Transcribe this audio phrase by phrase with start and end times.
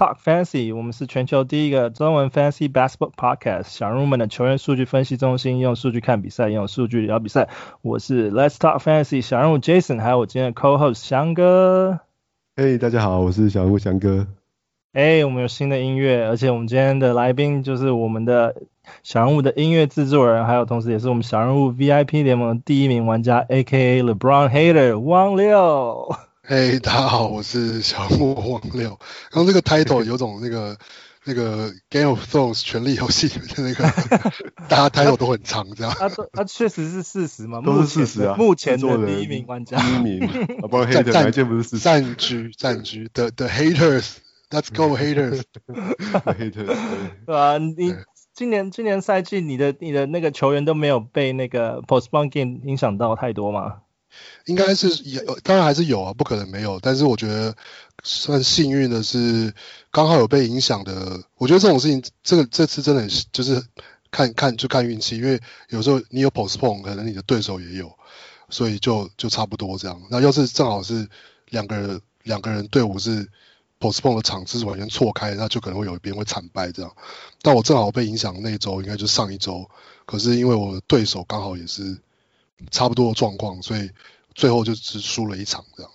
[0.00, 0.74] Talk fantasy。
[0.74, 3.64] 我们是全球第一个中文 fantasy basketball podcast。
[3.64, 7.50] 小人物们的球员数据分析中心，用数据看比赛，用数据聊比赛。
[7.82, 12.00] 我是 Let's talk fantasy 小人物 Jason，还有我今天的 co-host 翔哥。
[12.56, 14.26] Hey，大家好，我是小人物翔哥。
[14.94, 18.56] 哎，我们有新的音乐，而且我们今天的来宾就是我们的
[19.02, 24.02] 小人物的音乐制作人，还有同时也是我们小人物 VIP 联盟第一名玩家，A.K.A.
[24.02, 26.16] LeBron Hater 汪六。
[26.50, 28.98] 嘿，hey, 大家好，我是小木汪六。
[29.30, 30.76] 然后这个 title 有种那个
[31.24, 33.84] 那个 Game of Thrones 权力游戏里面的那个，
[34.68, 35.94] 大家 title 都很长，这样。
[35.96, 37.60] 他都他确实是事实嘛？
[37.64, 38.34] 都是事实啊。
[38.36, 40.26] 目前的第一名玩家，第一名。
[40.60, 41.84] 啊不然 Hater 哪一件不是事实？
[41.84, 45.42] 战局战局的的 Haters，Let's go Haters。
[45.68, 46.66] Haters。
[46.66, 47.58] 对吧？
[47.58, 47.94] 你
[48.34, 53.82] 今年今年赛季你的你的那个球员都没有被那个 Postpone Game 影响到太多吗？
[54.46, 56.80] 应该是有，当然还是有啊，不可能没有。
[56.80, 57.54] 但是我觉得
[58.02, 59.54] 算幸运的是，
[59.90, 61.22] 刚好有被影响的。
[61.36, 63.62] 我觉得这种事情，这个这次真的就是
[64.10, 67.92] 看看就看运气，因为有时候你有 postpone，可能你的对手也有，
[68.48, 70.02] 所以就就差不多这样。
[70.10, 71.08] 那要是正好是
[71.50, 73.28] 两个人两个人队伍是
[73.78, 76.94] postpone 的场次是完全错开，那就可能会有一边会惨败这样。
[77.42, 79.70] 但我正好被影响那一周，应该就上一周，
[80.06, 81.98] 可是因为我的对手刚好也是。
[82.70, 83.90] 差不多的状况，所以
[84.34, 85.92] 最后就只输了一场，这样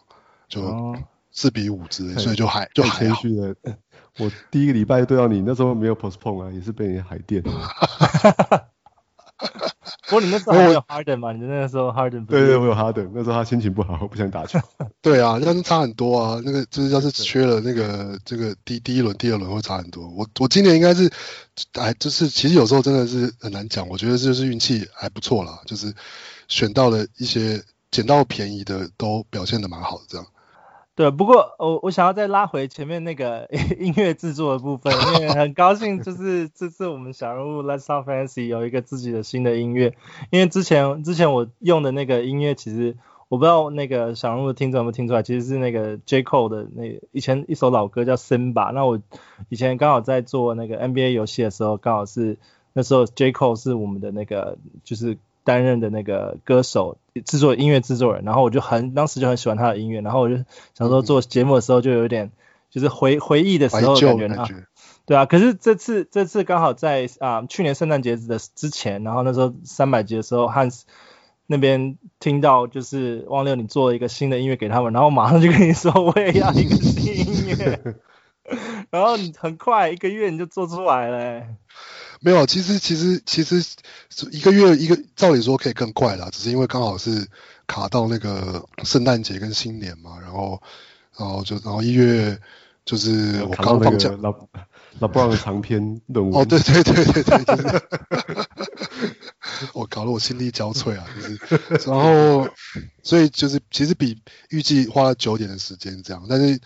[0.48, 0.96] 就
[1.32, 3.22] 四比五之类，哦、所以就还就还好。
[4.18, 7.44] 我第一个礼拜对到你，那时候没有 postpone 啊，也是被你海电。
[10.08, 11.34] 不过你那时候还有 Harden 嘛？
[11.34, 14.58] 你那个时候 Harden 对，对对，我有 Harden，那时候他心情不好，不想打球。
[15.02, 16.42] 对啊，那是差很多啊。
[16.46, 20.08] 那个就是要是缺了那个这个第第一轮、第二轮会差很多。
[20.08, 21.12] 我我今年应该是
[21.74, 23.90] 哎，就是其实有时候真的是很难讲。
[23.90, 25.94] 我觉得就是运气还不错啦，就是。
[26.48, 30.28] 选到了一些捡到便宜的，都表现的蛮好的，这样。
[30.98, 39.94] 对，不过我我想要再拉回前面那个 音乐制作的部分， 因为很高兴，就是 这次我们小人物 Let's Talk Fantasy 有一个自己的新的音乐，
[40.30, 42.96] 因为之前之前我用的那个音乐，其实
[43.28, 49.02] 我不知道那个小人物的听众有没有听出来，其实是那个 J Cole 的那以前一首老歌叫 Simba，那我
[49.50, 52.38] 以前刚好在做那个 NBA 游戏的时候，刚好是
[52.72, 55.18] 那时候 J Cole 是我们的那个就是。
[55.46, 60.36] 担任的那个歌手，制作音乐制作人，然后我就很当时就很喜欢他的音乐，然后我就
[60.74, 62.32] 想说做节目的时候就有点
[62.70, 64.50] 就是回回忆的时候感觉啊，
[65.06, 70.82] 对啊，可是这次这次刚好在啊去年圣诞节的之前，然后那时候三百集的时候，Hans
[71.46, 77.96] 那边听到就是汪六你做了一个新的音乐给他们，然后马上就跟你说我也要一个新音乐，
[78.90, 81.56] 然后你很快一个月你就做出来了欸。
[82.26, 83.64] 没有，其实其实其实
[84.32, 87.28] 一个月一个，照理说可以更快啦，只是因为刚好是
[87.68, 90.60] 卡到那个圣诞节跟新年嘛，然后
[91.16, 92.36] 然后就然后一月
[92.84, 94.34] 就是我刚放假，老
[94.98, 96.42] 老布朗的长篇论文。
[96.42, 97.82] 哦，对对对对对，就是
[99.74, 101.40] 我搞得我心力交瘁啊，就是
[101.88, 102.50] 然后
[103.04, 104.20] 所以就是其实比
[104.50, 106.60] 预计花了九点的时间这样，但是。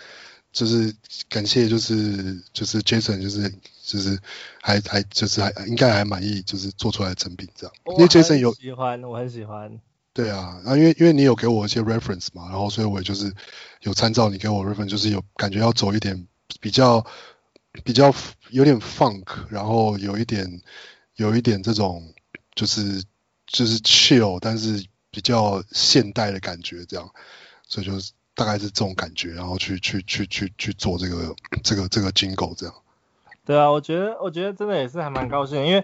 [0.52, 0.92] 就是
[1.30, 3.54] 感谢，就是就是 Jason，就是
[3.92, 4.20] 就是
[4.62, 7.74] 还还就是还应该还满意，就是做出来的成品这样。
[7.86, 9.80] 因为 Jason 有喜欢，我很喜欢。
[10.14, 13.34] 对啊，啊，因为因为你有给我一些 reference 嘛，然后所以我也就是
[13.82, 16.28] 有参照你给我 reference，就是有感觉要走一点
[16.62, 17.06] 比较
[17.84, 18.14] 比较
[18.52, 20.62] 有点 funk，然后有一点
[21.16, 22.14] 有一点这种
[22.54, 23.04] 就是
[23.48, 27.10] 就是 chill，但是比较现代的感觉这样，
[27.68, 28.12] 所以就是。
[28.36, 32.76] 大概是这种感觉，然后去去去去去做这个这个这个 jingle 这样。
[33.50, 35.84] 对啊，我觉得我觉得真的也是还蛮高兴，因为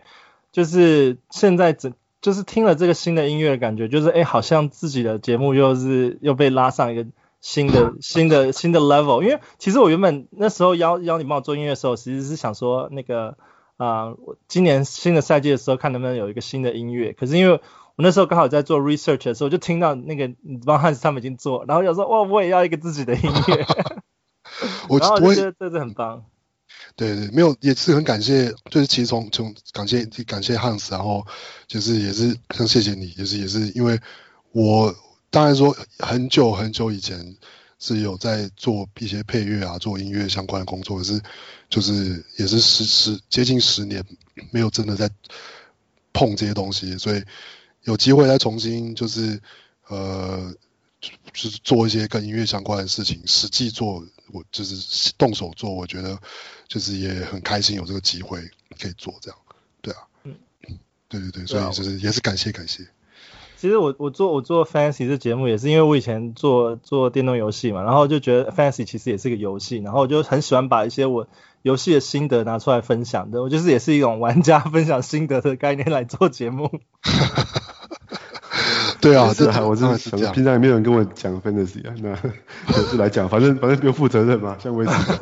[0.52, 7.08] 就是现在整就是听了这个新的音乐的感觉，就是哎，好像自己的节目又是又被拉上一个
[7.42, 9.23] 新的 新的新的 level。
[9.23, 13.35] 因为其实我原本那时候邀邀你帮我做音乐的时候，其实是想说那个
[13.78, 14.14] 啊，
[14.47, 17.59] 今年新的赛季的时候看能不能有一个新的音乐，可是因为。
[17.97, 20.29] 我那时候刚好在做 research 的时候，就听到那个
[20.66, 23.66] 帮汉斯他们已经做，然后想说哇，我也要一个自己的音乐。
[24.90, 26.26] 我然后我觉得这是很棒。
[26.96, 31.26] 对对，没有也是很感谢，就是其实从从感谢感谢汉斯，然后
[31.68, 34.00] 就是也是很谢谢你，就是也是因为
[34.52, 34.96] 我
[35.30, 37.36] 当然说很久很久以前
[37.80, 41.22] 是有在做一些配乐啊，做音乐相关的工作，可是
[41.70, 44.04] 就是也是十十接近十年
[44.52, 45.10] 没有真的在
[46.14, 47.24] 碰这些东西，所以。
[47.84, 49.40] 有机会再重新就是，
[49.90, 50.52] 呃，
[51.00, 56.18] 就是做一些跟音乐相关的事情，实际做，我就是动手做，我觉得
[56.68, 58.40] 就是也很开心有这个机会
[58.80, 59.40] 可以做这样，
[59.82, 60.34] 对啊，嗯，
[61.08, 62.88] 对对对，所以就是也是感谢感谢。
[63.58, 71.28] 其实我我做我做 Fantasy 这节目也是因为我以前做做电动游戏嘛，然后就觉得 Fantasy 其实也是个游戏，然后我就很喜欢把一些我
[71.62, 76.70] 游戏的心得拿出来分享的，我就是也是一种玩家分享心得的概念来做节目。
[79.05, 82.16] 对啊， 是啊，我真的是平常也没有人跟我讲 Fantasy 啊，那
[82.73, 84.91] 就是来讲，反正反正不用负责任嘛，像威斯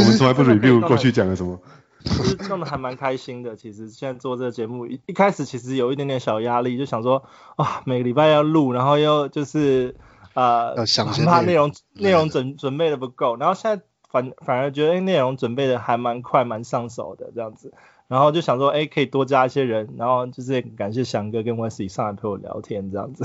[0.00, 1.58] 我们从来不 review 过去讲了什么。
[2.04, 3.54] 其实弄得还蛮开心的。
[3.56, 7.24] 其实现在做这个节目，一一开始其实有一点点小压力，就想说，
[7.56, 9.94] 啊，每个礼拜要录，然后又就是
[10.34, 13.36] 呃，很怕内容内容准准备的不够。
[13.36, 17.72] 然后现在反反而觉得，哎，内容准备的还蛮快，蛮上手的这样子。
[18.12, 23.24] 然后就想说，哎，可以多加一些人，然后就是感谢翔哥跟 Wesley 上来陪我聊天这样子。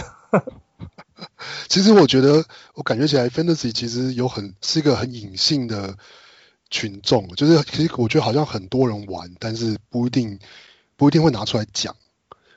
[1.68, 5.98] 其实我觉得，我感觉起来，Fantasy 其实有很是一个很隐性的。
[6.70, 10.38] 群众就是，其实我觉得好像很多人玩，但是不一定
[10.98, 11.96] 不一定会拿出来讲，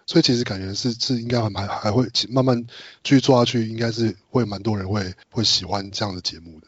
[0.05, 2.67] 所以其实感觉是是应该还还还会慢慢
[3.05, 6.67] 继续做下去，应该是会蛮多人会会喜欢这样的节目的。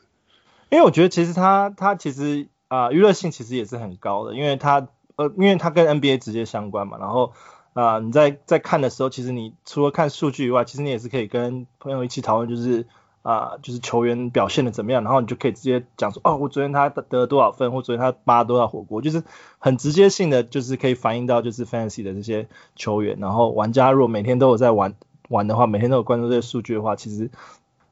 [0.71, 4.87] 因为我觉得其实他他其实啊娱乐性其实也是很高的，因为它
[5.17, 7.33] 呃因为它跟 NBA 直接相关嘛，然后
[7.75, 12.87] 啊、你在在看的时候，其实你除了看数据以外，其实你也是可以跟朋友一起讨论，就是。
[13.25, 19.23] 啊、就是球员表现的怎么样，然后你就可以直接讲说，哦，我昨天他得了多少分，或昨天他扒多少火锅，就是
[19.61, 24.97] 很直接性的，就是可以反映到就是 fantasy 的这些球员，然后玩家如果每天都有在玩
[25.29, 27.31] 玩的话，每天都有关注这些数据的话，其实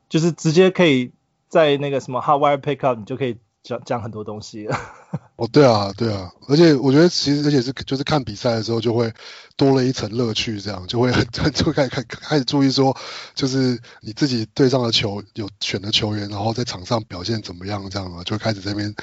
[0.08, 1.12] 就是直接可以
[1.46, 3.38] 在那个什么 hot wire pick up，你就可以。
[3.62, 4.76] 讲讲很多东西了，
[5.36, 9.12] 哦，对啊，对啊，而且我觉得其实而且是就是看比赛的时候就会
[9.56, 12.96] 多了一层乐趣，这样就会很 就开始开开始注意说，
[13.34, 18.94] 就是你自己对上的球有选的球员，然后在场上表现怎么样，这样嘛，就会开始在那边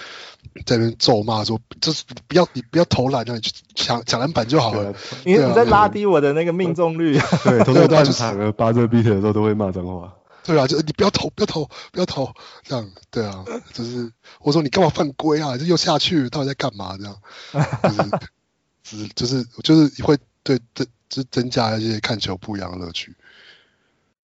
[0.65, 4.94] 在那边咒骂说，就是不要你不要投篮，你去抢抢篮板就好了，
[5.24, 10.13] 你、啊、你在拉低我的那个命中率，对，投在半场和巴泽比特的时候都会骂脏话。
[10.47, 12.33] 对啊，就你不要投，不要投，不要投，
[12.63, 14.09] 这样，对啊，就是
[14.39, 15.57] 我说你干嘛犯规啊？
[15.57, 16.97] 这又下去，到底在干嘛？
[16.97, 17.17] 这样，
[18.83, 23.13] 就是，就是，就是，就是会对增，就增加一些看球不一样的乐趣。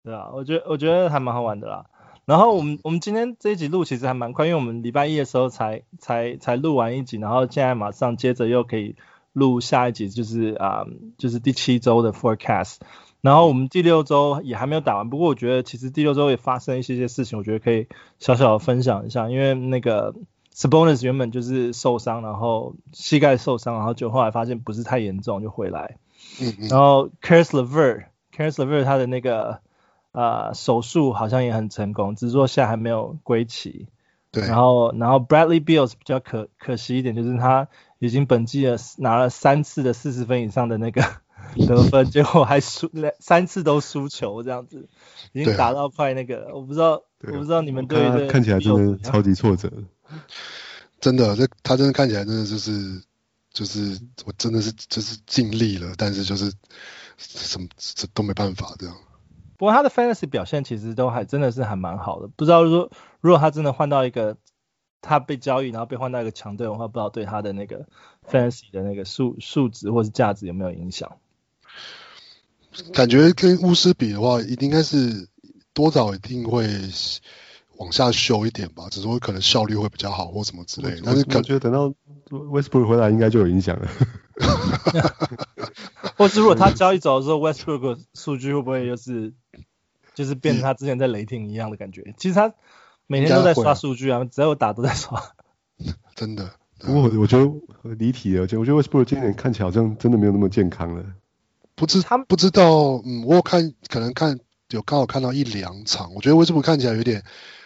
[0.01, 1.87] 对啊，我觉得我觉得还蛮好玩的啦。
[2.23, 8.95] 然后我们我们今天这一集录其实还蛮快，因为我们礼拜一的时候才才才录完一集，然后现在马上接着又可以
[9.33, 10.85] 录下一集，就是啊，
[11.17, 12.77] 就是第七周的 forecast。
[13.23, 17.87] 然后我们第六周也还没有打完，不过我觉得其实第六周也发生一些些事情，我觉得可以
[18.19, 19.29] 小小的分享一下。
[19.29, 20.13] 因为那个
[20.53, 25.95] Sabonis 原本就是受伤，然后膝盖受伤，然后就后来发现不是太严重就回来。
[26.41, 26.67] 嗯嗯。
[26.67, 29.59] 然后 Caris LeVert，Caris LeVert 他的那个
[30.11, 33.87] 呃手术好像也很成功，只是说现在还没有归期。
[34.31, 34.45] 对。
[34.45, 37.69] 然后然后 Bradley Beal 比较可可惜一点，就是他
[37.99, 41.01] 已经本季了拿了三次的四十分以上的那个。
[41.67, 44.87] 得分，结果还输三次都输球，这样子
[45.31, 49.71] 已经打到快那个，啊、我不知道，我不知道你们对这看起来真的超级挫折，
[50.99, 53.01] 真的，这他真的看起来真的就是
[53.51, 56.51] 就是我真的是就是尽力了，但是就是
[57.17, 58.95] 什么这都没办法这样。
[59.57, 62.89] 不过他的 fantasy 表现其实都还真的是还蛮好的，不知道说
[63.21, 64.37] 如果他真的换到一个
[65.01, 67.85] 他被交易然后被换到一个强队的话，不知道对他的那个
[68.27, 71.17] fantasy 的那个数数值或是价值有没有影响？
[72.93, 75.27] 感觉跟巫师比的话，一定应该是
[75.73, 76.67] 多少一定会
[77.77, 81.01] 往下修一点吧，只是说可能效率会比较好或什么之类的。
[81.05, 81.93] 但是感觉等到
[82.29, 83.87] Westbrook 回来，应该就有影响了。
[86.17, 89.33] 或是如果他交易走的时候，Westbrook 数据会不会又是
[90.13, 92.13] 就是变成他之前在雷霆一样的感觉？
[92.17, 92.53] 其实他
[93.07, 95.21] 每天都在刷数据啊，只要有打都在刷。
[96.15, 96.51] 真的。
[96.79, 97.51] 不过我觉得
[97.97, 101.03] 离题了，我觉得 Westbrook 今年看起来好像真的没有那么健康了。
[101.75, 104.39] 不知他们不知道，嗯，我有看可能看
[104.69, 107.23] 有刚好看到一两场，我觉得为什么看起来有点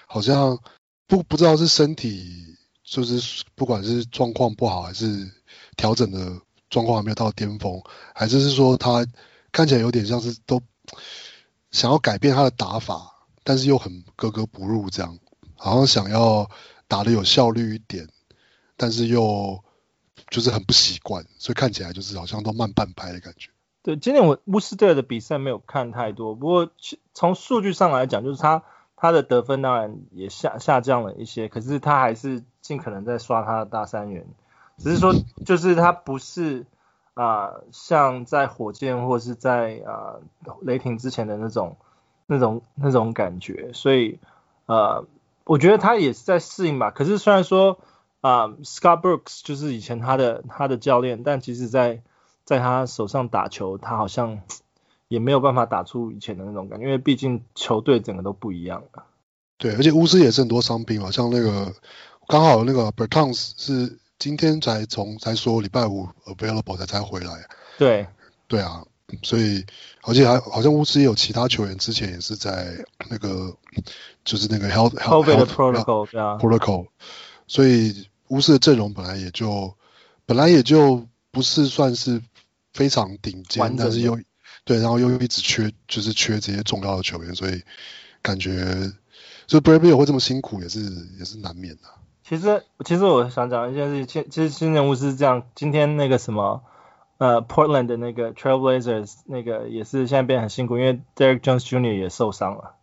[0.07, 0.59] 好像
[1.07, 5.29] 不不知道是身体就是不管是状况不好还是
[5.75, 7.81] 调整的状况还没有到巅峰，
[8.13, 9.05] 还是是说他
[9.51, 10.61] 看起来有点像是都
[11.71, 15.17] 想要改变他的打法，但是又很格格不入这样，
[15.55, 16.49] 好像想要
[16.87, 18.07] 打的有效率一点，
[18.77, 19.63] 但是又
[20.29, 23.49] 就是很不习惯，所以看起来就是好像都慢半拍的感觉。
[23.87, 26.69] 对，今年我巫师队的比赛没有看太多，不过
[27.13, 28.63] 从数据上来讲，就是他
[28.97, 34.25] 他的得分当然也下下降了一些，可是他还是尽可能在刷他的大三元，
[34.77, 35.15] 只是说
[35.45, 36.65] 就是他不是
[37.13, 40.19] 啊、像在火箭或是在啊、
[40.59, 41.77] 雷霆之前的那种
[42.25, 44.19] 那种那种感觉，所以
[44.65, 45.05] 呃
[45.45, 46.91] 我觉得他也是在适应吧。
[46.91, 47.79] 可是虽然说
[48.19, 52.01] 啊、Scott Brooks 就是以前他的他的教练，但其实在
[52.47, 54.39] 在他手上打球，他好像
[55.09, 59.03] 也没有办法打出以前的那种感觉，因为毕竟球队整个都不一样了。
[59.57, 61.73] 对，而且巫师也是很多伤兵嘛，像那个
[62.25, 67.33] 刚好那个 Bertans 是今天才从才说礼拜五 available 才才回来。
[67.77, 68.07] 对，
[68.47, 68.81] 对啊，
[69.23, 69.65] 所以
[70.03, 73.53] 而且还好像巫师也有其他球员之前也是在那个
[74.23, 76.87] 就是那个 health health protocol 对啊 protocol，
[77.45, 79.75] 所以巫师的阵容本来也就
[80.25, 82.21] 本来也就不是算是
[82.77, 84.17] 非常顶尖，但是又。
[84.63, 87.61] 对，然后又一直缺，就是缺这些重要的球员，所以
[88.21, 88.51] 感觉
[89.45, 90.79] 就 Bradley 会这么辛苦，也是
[91.17, 91.83] 也是难免的。
[92.23, 96.63] 其实，其实我想讲一件事情，其实新人物是这样，今天那个什么，
[97.17, 101.97] 呃，Portland 的那个 Trailblazers 那个也是现在变得很辛苦，因为 Derrick Jones Jr.
[101.97, 102.75] 也受伤了，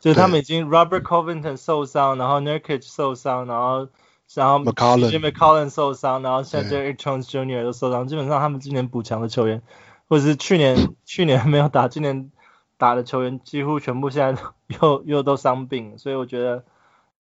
[0.00, 3.88] 就是他们已经 Robert Covington 受伤，然后 Nurkic 受伤，然后
[4.34, 7.64] 然后 McCollum McCollum 受伤，然后现在 Derrick Jones Jr.
[7.64, 9.62] 都受伤，基本上他们今年补强的球员。
[10.08, 12.32] 或者是去年 去年没有打，今年
[12.76, 14.42] 打的球员几乎全部现在
[14.80, 16.64] 又又都伤病，所以我觉得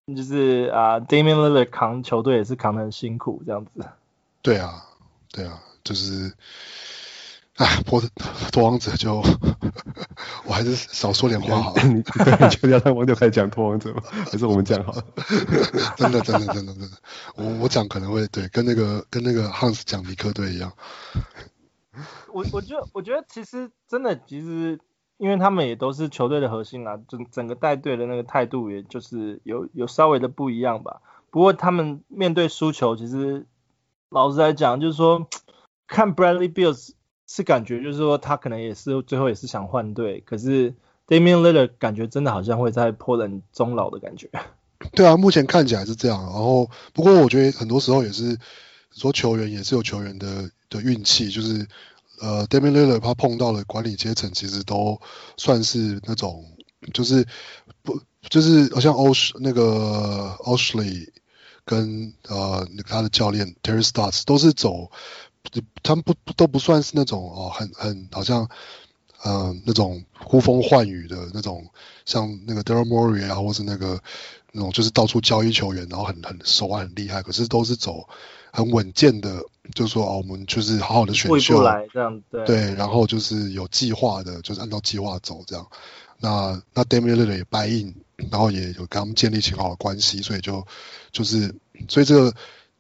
[0.08, 3.72] 就是啊，Damian Lillard 扛球队也是扛得很辛苦这样子。
[4.42, 4.86] 对啊，
[5.32, 6.34] 对啊，就是，
[7.60, 8.02] 哎，波
[8.54, 9.22] 拓荒者就
[10.48, 11.84] 我还是少说点话好了。
[11.84, 12.02] 你
[12.56, 14.02] 就要让王九开始讲托王者吗？
[14.32, 15.04] 还是我们讲好了？
[15.98, 16.88] 真的真的真的真的，
[17.36, 20.72] 我我讲可能会对，跟那个跟那个 Hans 讲尼克队一样。
[22.32, 24.80] 我我觉得我觉得其实真的其实，
[25.18, 31.02] 因为他们也都是球队的核心啊，整整个带队的那个态度，也就是有有稍微的不一样吧。
[31.30, 33.46] 不过他们面对输球，其实
[34.08, 35.28] 老实来讲，就是说
[35.88, 36.74] 看 Bradley Beal
[37.30, 40.74] 是感觉就是说他可能也是最后也是想换队，可是
[41.08, 44.32] Damian Lillard 感觉真的好像会在破人终老的感觉。
[44.94, 46.24] 对啊，目前看起来是这样。
[46.24, 48.40] 然后不过我觉得很多时候也是
[48.92, 51.68] 说球员也是有球员的的运气，就是。
[52.22, 55.00] 呃，Damian Lillard 他碰到了管理阶层，其实都
[55.38, 56.44] 算是那种，
[56.94, 57.26] 就是
[57.82, 61.08] 不就是好像 Osh 那个 Oshley
[61.64, 64.92] 跟呃他的教练 Terry Stotts 都是走，
[65.84, 68.50] 他们不都不算是那种哦，很很好像
[69.24, 71.66] 嗯、呃、那种呼风唤雨的那种，
[72.06, 74.02] 像那个 Daryl Morey 啊，或是那个
[74.52, 78.08] 那种就是到处交易球员，然后很很手腕很厉害，可是都是走。
[78.52, 79.44] 很稳健的，
[79.76, 85.68] 就是说哦，我们就是好好的选秀，这样对，对，然后就是有计划的，就是按照计划走这样。
[86.18, 87.94] 那那 Damian Lillard 也 buy in，
[88.32, 90.66] 然后也有跟他们建立起好的关系，所以就
[91.12, 91.54] 就是
[91.88, 92.34] 所以这个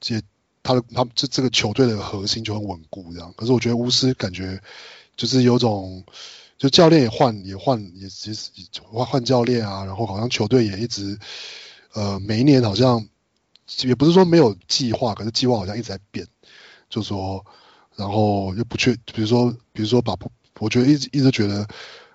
[0.07, 0.19] 也
[0.63, 3.33] 他的他这这个球队的核心就很稳固这样。
[3.37, 4.61] 可是我觉得巫师感觉
[5.15, 6.03] 就是有种，
[6.57, 8.51] 就教练也换也换也其实
[8.83, 11.17] 换换教练啊，然后好像球队也一直
[11.93, 13.07] 呃每一年好像。
[13.83, 16.25] 也不是说没有计划，可是计划好像一直在变，
[16.89, 17.45] 就说，
[17.95, 20.15] 然后又不确，比如说，比如说把，
[20.57, 21.67] 我觉得一直一直觉得，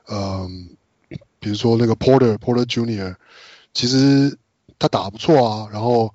[0.08, 0.70] 嗯，
[1.38, 3.14] 比如说那个 Porter Porter Junior，
[3.72, 4.36] 其实
[4.80, 6.12] 他打得不错啊，然后，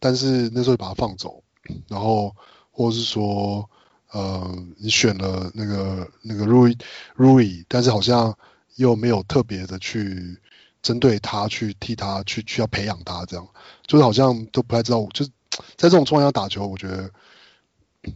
[0.00, 1.44] 但是那时候把他放走，
[1.88, 2.34] 然后
[2.70, 3.68] 或者是说，
[4.10, 6.78] 呃，你选了那个那个 Rui
[7.16, 8.36] Rui，但是好像
[8.76, 10.38] 又没有特别的去。
[10.82, 13.44] 针对他去替他去去要培养他这样，
[13.88, 15.30] 就是好像都不太知道，就是
[15.76, 17.10] 在这种状况下打球，我觉得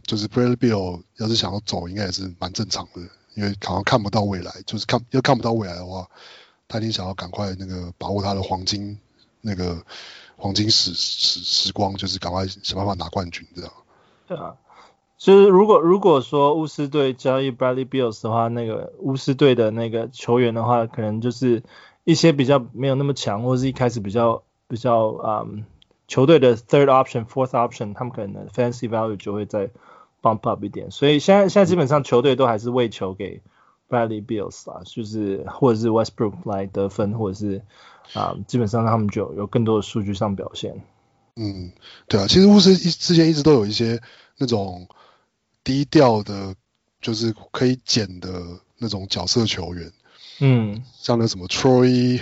[0.03, 3.01] 就是 Bradley b i l l 要是想要走，应该也是蛮正常的，
[3.33, 6.09] 因为好像看不到未来，就是看又看不到未来的话，
[6.69, 8.97] 他一定想要赶快那个把握他的黄金
[9.41, 9.83] 那个
[10.41, 13.71] 黄金时时时光，就是赶快想办法拿冠军这样。
[14.27, 14.55] 对啊，
[15.17, 21.63] 其实如果如果说巫师队交易 Bradley Beals 的话，那个巫师队的那个球员的话，可能就是。
[22.03, 25.65] 一些比较没有那么强，或者是一开始比较比较嗯
[26.07, 29.69] 球队的 third option、fourth option，他们可能 fancy value 就会再
[30.19, 30.89] bump up 一点。
[30.89, 33.43] 所以现在现在基本上球队都还是喂球给
[33.91, 37.61] Bradley Beal 啊，就是或者是 Westbrook 来得分，或者是
[38.13, 40.81] 啊、基本上他们就有更多的数据上表现。
[41.35, 41.71] 嗯，
[42.07, 44.01] 对啊，其实巫师一之前一直都有一些
[44.37, 44.87] 那种
[45.63, 46.55] 低调的，
[47.01, 49.91] 就是可以捡的那种角色球员。
[50.43, 52.19] 嗯，像那什么 Troy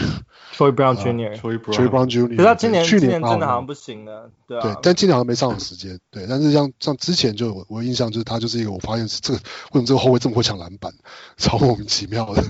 [0.53, 10.93] Troy Brown Jr.，Troy Brown Jr.，可是他今年去年真的好像不行了，对啊，对，但今年好像没上场时间，对，但是像像之前就我我印象就是他就是一个我发现是这个为什么这个后卫这么会抢篮板，
[11.37, 12.43] 超莫名其妙的，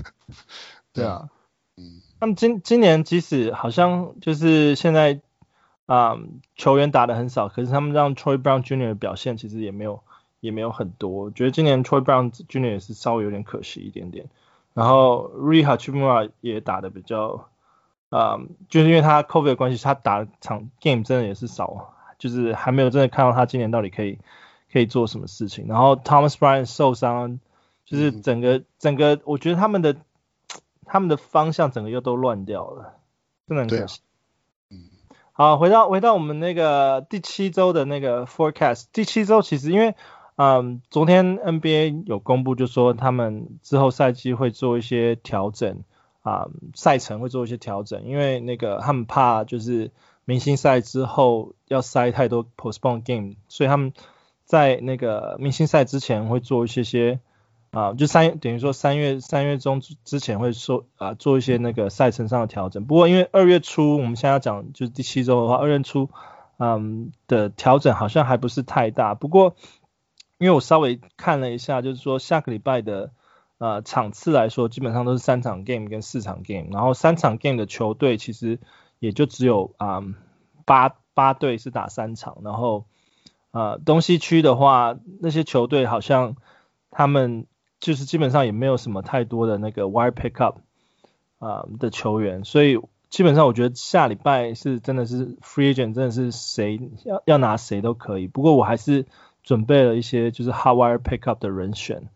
[0.92, 1.28] 对啊，
[1.76, 5.20] 嗯，那么今今年即使好像就是现在
[5.86, 8.88] 啊、嗯、球员打的很少，可是他们让 Troy Brown Jr.
[8.88, 10.02] 的表现其实也没有
[10.40, 12.72] 也没有很多，我觉得今年 Troy Brown Jr.
[12.72, 14.26] 也是稍微有点可惜一点点。
[14.80, 17.50] 然后 Rui Hachimura 也打的比较，
[18.08, 24.18] 啊、嗯，就是因为他 COVID 的关系，他打场 game 真的也是少，就是还没有真的看到他今年到底可以
[24.72, 25.66] 可以做什么事情。
[25.68, 27.40] 然后 Thomas Bryant 受伤，
[27.84, 29.96] 就是整个、嗯、整个，我觉得他们的
[30.86, 32.94] 他们的方向整个又都乱掉了，
[33.46, 34.00] 真的很可惜。
[34.70, 34.88] 嗯，
[35.32, 39.94] 好，回到回到我们那个第七周的那个 forecast，第七周其实因为
[40.36, 45.82] 嗯，昨天 NBA 有公布，就说他们之后赛季会做一些调整
[46.22, 49.90] 啊，赛程会做一些调整，因为那个他们怕就是
[50.24, 53.92] 明星赛之后要塞太多 postpone game，所以他们
[54.46, 57.20] 在那个明星赛之前会做一些些
[57.70, 62.86] 啊，就三等于说三月三月中之前会说啊做一些那个赛程上的调整。
[62.86, 66.08] 不过因为二月初我们现在要讲就是第七周的话，二月初
[66.58, 69.54] 嗯的调整好像还不是太大，不过。
[70.40, 73.12] 因为我稍微看了一下，就是说下个礼拜的
[73.58, 78.58] 呃场次来说，基本上都是三场 game 跟四场 game，然后三场 game 的球队其实
[79.00, 80.02] 也就只有啊、
[80.64, 82.86] 八八队是打三场，然后
[83.50, 86.36] 呃东西区的话，那些球队好像
[86.90, 87.46] 他们
[87.78, 90.54] 就是基本上也没有什么太多的那个 wire pickup
[91.38, 92.80] 啊、的球员，所以
[93.10, 99.04] 基本上我觉得下礼拜是真的是 free agent，真的是谁要要拿谁都可以，不过我还是。
[99.50, 102.08] 准备了一些就是 hot wire pickup 的人选，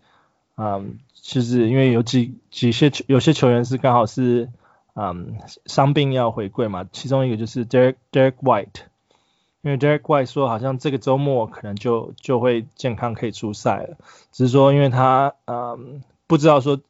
[0.56, 4.48] 嗯，其实因为有几几些有些球员是刚好是
[4.94, 8.82] 嗯伤病要回归嘛，其中一个就是 Derek Derek White，
[9.62, 13.96] 因为 Derek White 说好像这个周末可能就就会健康可以出赛了，
[14.30, 16.80] 只是说因为他嗯不知道说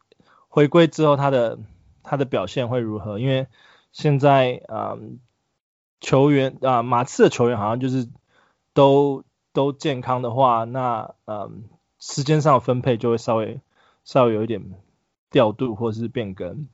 [0.50, 1.58] 回归之后他的
[2.02, 3.46] 他的表现会如何，因为
[3.92, 5.20] 现在嗯
[6.02, 8.10] 球员啊马刺的球员好像就是
[8.74, 9.24] 都。
[9.54, 11.62] 都健康的话，那嗯，
[11.98, 13.60] 时间上的分配就会稍微
[14.04, 14.62] 稍微有一点
[15.30, 16.66] 调度或者是变更。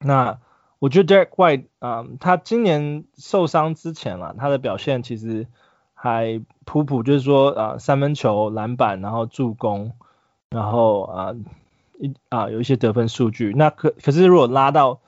[0.00, 0.40] 那
[0.80, 5.46] 我觉得 Derek White 啊、嗯，他今年受伤之前啊，他的表现其实
[5.94, 9.92] 还普普，就是说啊，三分球、篮板，然后助攻，
[10.50, 11.34] 然后啊
[12.00, 13.54] 一啊有一些得分数据。
[13.56, 14.98] 那可可是如果拉到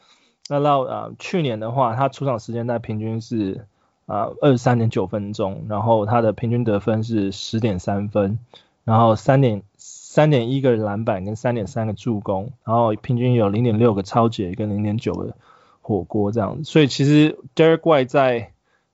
[0.48, 3.66] 拉到啊去年的话，他出场时间在平均是。
[4.06, 8.38] 啊，二十三点九分钟，然后他的平均得分是十点三分，
[8.84, 15.34] 然后三点三点一个篮板跟三点三个助攻，然后平均有零点六个超解跟零点九个
[15.82, 18.52] 火锅这样子，所以其实 Derek White 在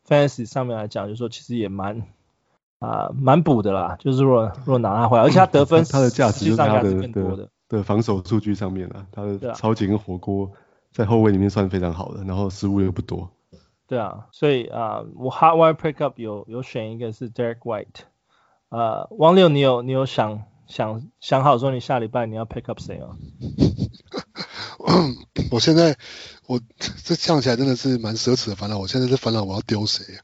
[0.08, 2.02] Fantasy 上面来讲，就是说其实也蛮
[2.78, 10.50] 啊蛮补的啦，就是如果如果拿他回来，而且他得分 他的价值就是他的的，的，防守数据上面啊，他的超级跟火锅
[10.90, 13.30] 在后卫里面算非常好的，然后失误又不多。
[13.92, 18.06] 对啊，所以啊、呃，我 hot wire pickup 有有选一个是 Derek White，
[18.70, 23.18] 呃，王六，你有你有想想想好说你下礼拜你要 pick up 谁吗？
[25.52, 25.94] 我现在
[26.46, 26.58] 我
[27.04, 30.02] 这想起来真的是蛮奢侈的烦恼，我现在是烦恼我要丢谁？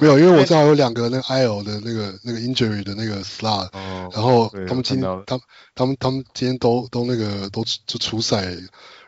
[0.00, 5.40] 没有，因为我正好有两个那个 IL 的那个那个 injury 的那个 slot，、哦、然后他们今天他
[5.74, 8.54] 他们他们今天都都那个都就出赛。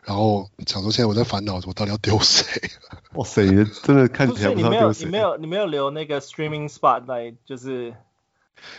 [0.07, 2.45] 然后想说，现在我在烦恼，我到底要丢谁？
[3.15, 3.45] 哇塞，
[3.83, 5.05] 真的看起来不知道丢谁。
[5.05, 7.93] 你没有，你没有，你没有留那个 streaming spot 来，就是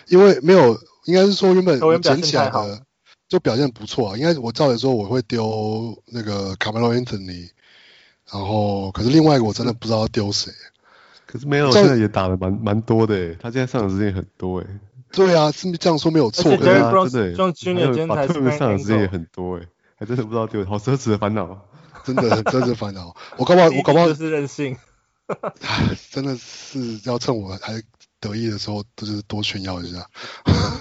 [0.08, 2.82] 因为没有，应该是说原本我捡起来的
[3.28, 4.18] 就表现不错啊。
[4.18, 7.50] 应该我照理说我会丢那个 Carmelo Anthony，
[8.32, 10.54] 然后可是另外一个我真的不知道要丢谁。
[11.26, 14.68] 可是没有，现在也打的蛮蛮多的诶，他现在上场时间很多诶。
[15.12, 19.68] 对啊，是这样说没有错，可是他真的，他特别上场时间也很多诶。
[20.00, 21.60] 还真的不知道丢，好奢侈的烦恼，
[22.06, 23.16] 真的很奢侈的烦恼。
[23.36, 24.78] 我搞不好，我搞不好就是任性。
[26.12, 27.82] 真的是要趁我还
[28.20, 30.08] 得意的时候，就是多炫耀一下。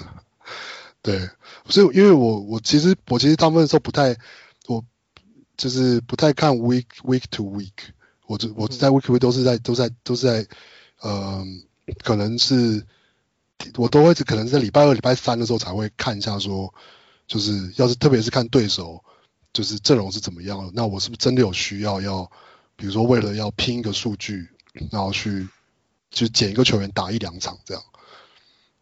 [1.00, 1.30] 对，
[1.64, 4.14] 所以因为我我其实我其实大部分的时候不太，
[4.66, 4.84] 我
[5.56, 7.72] 就是不太看 week week to week。
[8.26, 10.46] 我就我在 week to week 都是在都在都是在，
[11.02, 12.84] 嗯、呃，可能是
[13.76, 16.74] 我都会可能在礼拜二、礼拜三的时候才会看一下说。
[17.26, 19.02] 就是要是特别是看对手，
[19.52, 22.30] 就是阵容是怎么样，那我是不是真的有需要要，
[22.76, 24.48] 比如说为了要拼一个数据，
[24.90, 25.48] 然后去
[26.10, 27.82] 就捡一个球员打一两场这样。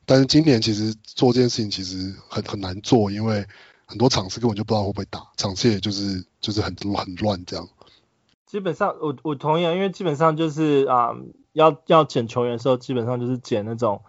[0.05, 3.47] 但是今年其实做这件事情其实很很难做，因为
[3.87, 7.67] 很多场次根本就不知道会不会打，场次也就是就是很很乱这样。
[8.47, 11.15] 基本上我我同意啊，因为基本上就是啊、
[11.55, 14.03] 要要捡球员的时候，基本上就是捡那种。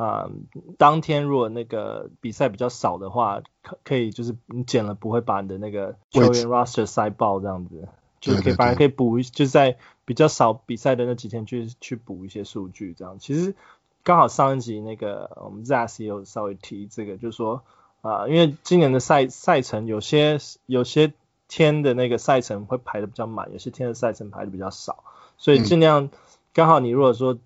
[0.00, 0.30] 啊、呃，
[0.78, 7.86] 当天如果那个比赛比较少的话，可可以就是你减了不会把你的那个球员 roster 塞爆这样子，
[8.18, 13.18] 就是可以反而可以补一，就是在比较少比赛的那几天去去补一些数据这样。
[13.18, 13.54] 其实
[14.02, 17.62] 刚好上一集那个我们 Zas 也有稍微提这个，就是说
[18.00, 21.12] 啊、呃，因为今年的赛赛程有些有些
[21.46, 25.04] 天的那个赛程会排的比较满，有些天的赛程排的比较少，
[25.36, 26.08] 所以尽量
[26.54, 27.36] 刚好你如果说。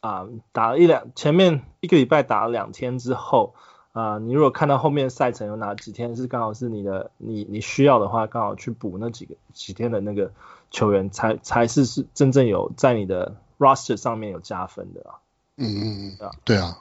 [0.00, 3.54] 啊，打了一两前面一个礼拜打了两天之后，
[3.92, 10.32] 啊、呃，你如果看到后面赛程有哪几天是刚好是你的你你需要的话，刚好去补那几个几天的那个
[10.70, 15.20] 球员，才才是是真正有在你的 roster 上面有加分的啊。
[15.56, 16.32] 嗯嗯嗯，对啊。
[16.44, 16.78] 对啊。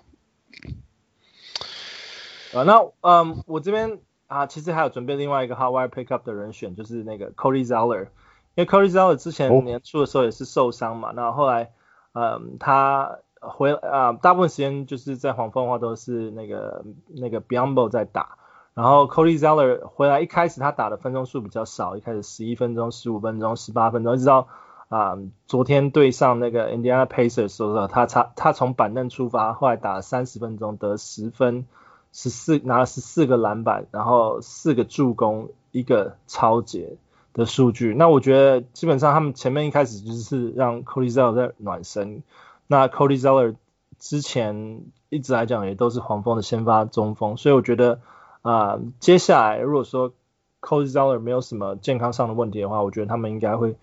[2.54, 8.04] 啊，那嗯，我这边啊，其实还有准备另外一个 hot wire pickup 的人选，就是那个 Cody Zeller，
[8.56, 11.72] 因为 Cody Zeller 之前年初的时候也是受伤嘛，那、哦、后来
[12.14, 13.20] 嗯他。
[13.46, 18.38] 回啊，大部分时间就是在黄蜂的话都是那个那个 Biombo 在打，
[18.74, 24.48] 然后 Cody Zeller 回来一开始他打的分钟数比较少，一开始十一分钟、十五分钟、十八分钟，一直到
[24.88, 31.68] 啊昨天对上那个 Indiana Pacers 的时候，他他他从板凳出发，后来打了三十分钟得十分，
[32.14, 36.96] 十四拿了十四个篮板，然后四个助攻，一个超截
[37.34, 37.94] 的数据。
[37.94, 42.24] 那我觉得基本上他们前面一开始就是让 Cody Zeller 在暖身。
[42.68, 43.56] 那 Cody Zeller
[44.00, 48.00] 之前一直来讲也都是黄蜂的先发中锋，所以我觉得
[48.42, 50.14] 啊、呃，接下来如果说
[50.62, 53.76] Cody Zeller 没有什么健康上的问题的话，我觉得他们应该会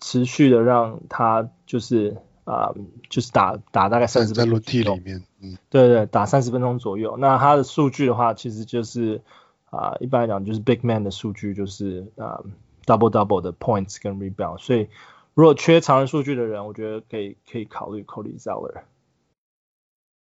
[0.00, 2.76] 持续的让他就是啊、呃，
[3.08, 7.16] 就是打打大概三十分钟在轮替里面，嗯，对对，打三十分钟左右。
[7.16, 9.22] 那他的数据的话，其实就是
[9.70, 12.44] 啊、呃，一般来讲就是 Big Man 的数据，就是啊、呃、
[12.84, 14.88] double double 的 points 跟 rebound，所以。
[15.36, 18.82] 如果缺常人数据的人，我觉得可以可以考虑 Cody Zeller。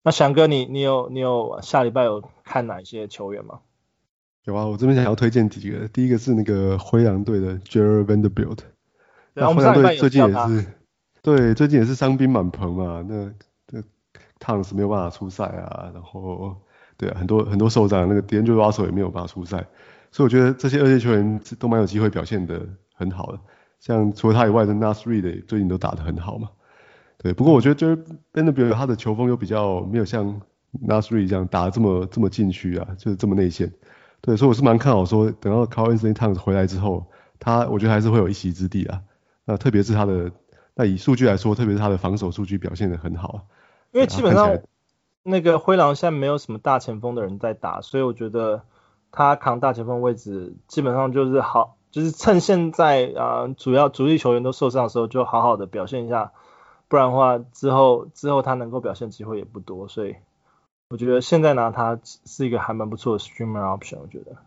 [0.04, 3.60] 那翔哥你，你你有你有下礼拜有看哪一些球员吗？
[4.46, 5.86] 有啊，我这边想要推荐几个。
[5.90, 8.60] 第一个是那个灰狼队的 Jarred Vanderbilt。
[9.34, 10.66] 那啊，我们上礼拜最近也是，
[11.22, 13.06] 对，最近也是伤兵满棚嘛。
[13.06, 13.34] 那
[13.68, 13.84] 那
[14.40, 16.56] Towns 没有办法出赛啊，然后
[16.96, 19.68] 对啊，很多很多受伤，那个 D'Angelo Russell 也没有办法出赛，
[20.12, 22.62] 所以我觉得这些二线球员都蛮有机会表现的
[22.94, 23.40] 很好的。
[23.80, 26.50] 像除了他以外的 Naz Reid 最近都打得很好嘛，
[27.18, 27.34] 对。
[27.34, 30.42] 不过我觉得就是 b e n d e r b i l t 他的球风又比较没有像
[30.86, 33.74] Naz Reid 这样打得这么这么禁区啊，就是这么内线。
[34.22, 37.08] 对，所以我是蛮看好说，等到 Carl Anthony Towns 回来之后，
[37.40, 39.02] 他我觉得还是会有一席之地啊。
[39.46, 40.32] 那特别是他的，
[40.76, 43.48] 那以数据来说，特别是他的防守数据表现得很好。
[43.92, 44.60] 因为基本上
[45.24, 48.62] 那个灰狼现在没有什么大前锋的人在打，所以我觉得
[49.12, 51.78] 他扛大前锋位置基本上就是好。
[51.92, 56.32] 就是趁现在啊、呃，主要主力球员都受伤的时候，就好好的表现一下，
[56.88, 60.16] 不然的话之后之后他能够表现机会也不多，所以
[60.90, 64.38] 我觉得现在拿他是一个还蛮不错的 streamer option，我觉得。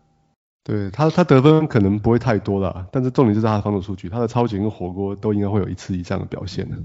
[0.63, 6.77] 对他他得分可能不会太多了，但是重点就是他的防守数据，他的超级跟火锅都应该会有一次以上的表现的。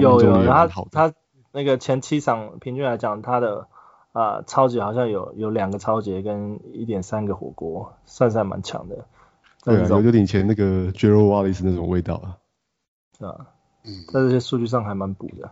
[0.00, 1.12] 有有，他他
[1.50, 3.66] 那个前七场平均来讲，他的
[4.16, 9.04] 啊超级好像有有两个超级跟一点三个火锅，算是还蛮强的。
[9.62, 12.38] 对啊，有有点以前那个 Wallace 那种味道啊。
[13.26, 13.48] 啊，
[13.84, 15.50] 嗯，在这些数据上还蛮补的。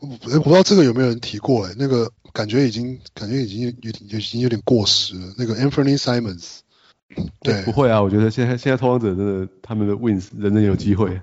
[0.00, 5.32] 我我不知道这个有没有人提过哎，那个感觉已经感觉已经有点已经有点过时了。
[5.38, 6.60] 那个 Anthony Simons，
[7.40, 11.22] 对，不会啊，我觉得现在现在拓荒者真的他们的 Wins 人人有机会。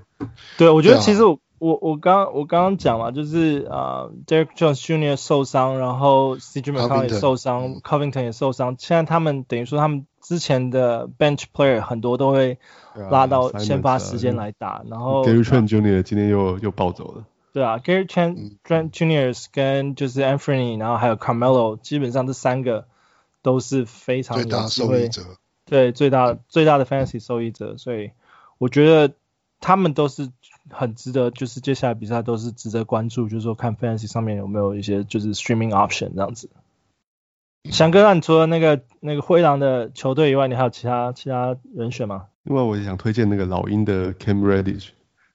[0.57, 5.15] 对，我觉得其实我我我刚我刚刚讲嘛，就是啊、uh,，Derrick Jones Jr.
[5.15, 10.05] 受伤，然后 CJ McCollum 也受伤，Covington 也受伤，现在他们等于说他们。
[10.25, 12.57] 之前的 bench player 很多都会
[13.11, 16.01] 拉到先发时间来打，然后 Gary Trent Jr.
[16.01, 17.25] 今天又又暴走了。
[17.53, 19.45] 对啊，Gary Trent Jr.
[19.51, 22.87] 跟就是 Anthony，然后还有 Carmelo，基本上这三个
[23.43, 25.11] 都是非常有机会，
[25.65, 28.09] 对最大最大的 fantasy 受益者，所以
[28.57, 29.13] 我觉得
[29.61, 30.31] 他们都是
[30.69, 36.49] 很值得，就是接下来比赛都是值得关注，就是说看 fantasy 上面有没有一些就是 streaming option 这样子。
[37.71, 42.27] 翔哥，那你除了那个那个灰狼的球队以外，你还有其他其他人选吗？
[42.43, 44.89] 另外，我也想推荐那个老鹰的 Cam Reddish，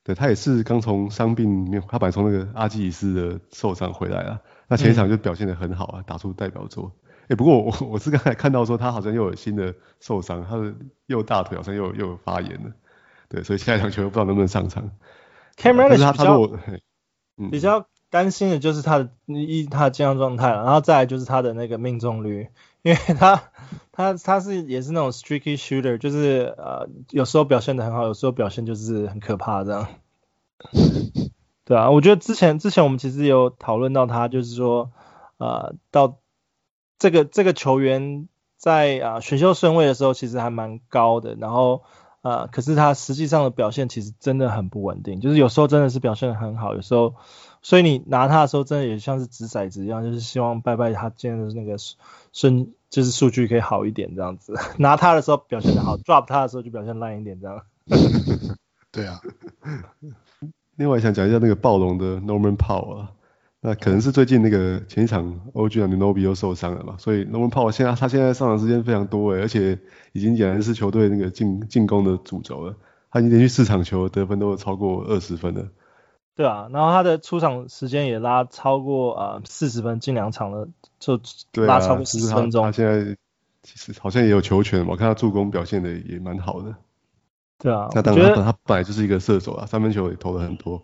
[0.04, 6.92] 对，他也是刚从伤病里面，他本来从那个阿基里斯的受伤回来了，那前一场就表现得很好啊，打出代表作。
[7.28, 10.72] 哎、不过我我是刚才看到说他好像又有新的受伤，他的
[11.06, 12.70] 右大腿好像又又有发炎了，
[13.28, 14.90] 对，所以下一场球不知道能不能上场。
[15.56, 16.40] Cam Reddish 比较，
[17.38, 17.86] 嗯、比较。
[18.12, 22.48] 担心的就是他的一他的健康状态了，然后再来就是他的那个命中率，
[22.82, 23.40] 因为他
[23.92, 29.86] 他他是也是那种 streaky shooter，就是呃有时候表现的很好，有时候表现就是很可怕这样。
[31.64, 34.90] 对啊，我觉得之前之前我们其实有讨论到他，就是说
[35.38, 36.18] 呃到
[36.98, 41.84] 这个这个球员在啊、呃、选秀顺位的时候其实还蛮高的，然后
[42.22, 47.14] 呃可是他实际上的表现其实真的很不稳定，就是有时候真的是表现得很好，有时候。
[47.62, 51.76] 所以你拿他的时候，真的也像是掷骰子一样，就是希望拜拜他今天的那个
[52.32, 54.54] 顺，就是数据可以好一点这样子。
[54.78, 57.60] 拿他的时候表现得好，drop 他的时候就表现烂一点这样。
[58.90, 59.20] 对啊。
[60.76, 63.12] 另外想讲一下那个暴龙的 Norman Powell 啊，
[63.62, 69.78] 那可能是最近那个前一场 OG Anunoby 又受伤了嘛，所以 Norman Powell 现在他现在上场时间非常多诶，而且
[70.12, 72.76] 已经俨然是球队那个进进攻的主轴了。
[73.10, 75.68] 他已经连续四场球得分都超过二十分了。
[76.36, 80.68] 对啊，然后他的出场时间也拉超过啊四十分，进两场了
[80.98, 81.20] 就
[81.66, 82.64] 拉超过四十分钟。
[82.64, 83.16] 啊、他现在
[83.62, 86.74] 其实好像也有球权，我看他助攻表现的也蛮好的。
[87.58, 90.80] 对啊，那当然他他本来就是一个射手啊，三分球也投了很多。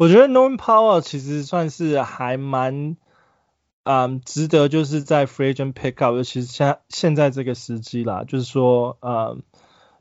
[0.00, 2.96] 我觉得 Norman Powell 其实算是还蛮
[3.82, 9.42] 嗯值得，就是在 Free Agent Pick Up，尤其是现现在这个时机啦，就是说嗯，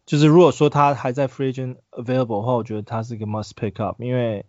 [0.06, 4.46] 就是如果说他还在 Free Agent Available 的话，我觉得他是一个 Must Pick Up，因为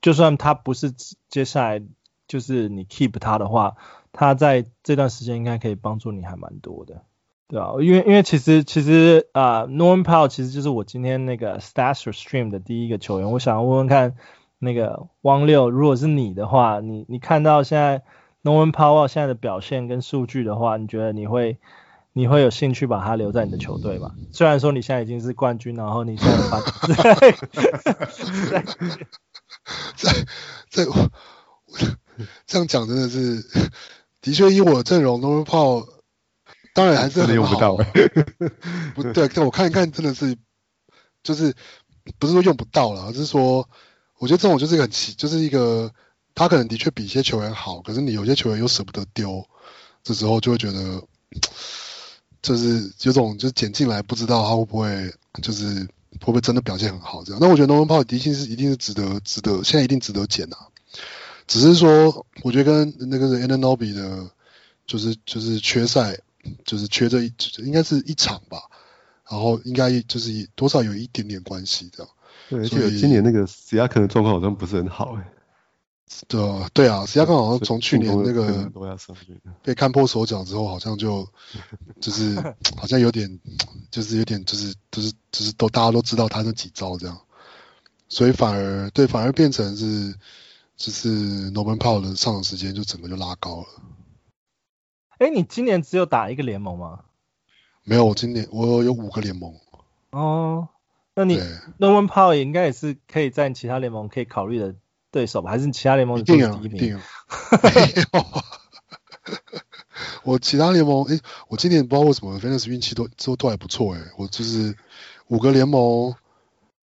[0.00, 0.94] 就算他不是
[1.28, 1.82] 接下来
[2.26, 3.76] 就是你 keep 他的话，
[4.12, 7.02] 他在这段时间应该可以帮助你还蛮多的，
[7.48, 14.16] 对啊，因为因为其实其实啊、呃、Norman Powell 其实就是我今天那个 Stats Stream 的第一个球员，我想问问看
[14.58, 18.02] 那个汪六，如果是你的话，你你看到现在
[18.42, 21.58] Norman Powell 现在的表现跟数据的话，你觉得你会
[22.12, 24.12] 你会有兴趣把他留在你的球队吗？
[24.32, 26.60] 虽然说你现在已经是冠军，然后你现在把
[29.96, 30.10] 在
[30.70, 30.84] 在
[32.46, 33.42] 这样讲真的是，
[34.22, 35.86] 的确以我的阵容，Norman Powell
[36.72, 37.76] 当然还是很用不到。
[38.94, 40.36] 不对，但我看一看，真的是
[41.22, 41.54] 就是
[42.18, 43.68] 不是说用不到了，而是说
[44.18, 45.92] 我觉得这种就是一个很奇，就是一个
[46.34, 49.46] 他可能的确比一些球员好，可是你有些球员又舍不得丢，
[50.02, 51.02] 这时候就会觉得
[52.42, 55.88] 就是有种就是捡进来不知道他会不会就是。
[56.18, 57.22] 会不会真的表现很好？
[57.24, 60.68] 这样，那我觉得 Norman Powell 的确是一定是值得值得，现在一定值得捡啊。
[61.46, 64.30] 只是说，我觉得跟那个 Anunoby 的，
[64.86, 66.18] 就是就是缺赛，
[66.64, 68.62] 就是缺这一，应该是一场吧。
[69.30, 72.10] 然后应该就是多少有一点点关系这样。
[72.48, 75.32] 对，而且今年那个 Siakam 的状况好像不是很好哎。
[76.28, 78.70] 对啊，对啊，Siakam 好像从去年那个
[79.62, 81.28] 被看破手脚之后，好像就
[82.00, 82.36] 就是
[82.76, 83.40] 好像有点，
[83.90, 87.18] 就是有点就是就是就是都大家都知道他那几招这样，
[88.08, 90.14] 所以反而对，反而变成是
[90.76, 93.66] 就是 Norman Powell 的上场时间就整个就拉高了。
[95.18, 97.00] 哎，你今年只有打一个联盟吗？
[97.82, 99.52] 没有，我今年我有五个联盟。
[100.10, 100.68] 哦，
[101.16, 101.40] 那你
[101.80, 104.76] Norman Powell 应该也是可以在其他联盟可以考虑的。
[105.12, 106.62] 对手吧，还是其他联盟的第一名？
[106.64, 106.98] 一定有，
[107.62, 108.26] 没有。
[110.24, 114.00] 我其他联盟，哎，我今年不知道为什么，Fantasy 运气都都都还不错哎。
[114.18, 114.76] 我就是
[115.28, 116.14] 五个联盟，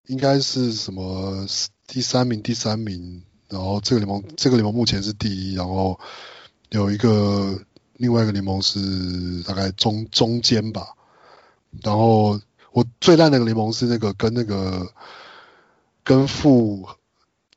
[0.07, 1.45] 应该是什么
[1.85, 5.99] 第三名、第三名，然后这个联盟这个联盟目前是第一，然后
[6.71, 7.61] 有一个
[7.97, 10.87] 另外一个联盟是大概中中间吧。
[11.83, 12.39] 然后
[12.73, 14.85] 我最烂的那个联盟是那个跟那个
[16.03, 16.87] 跟副。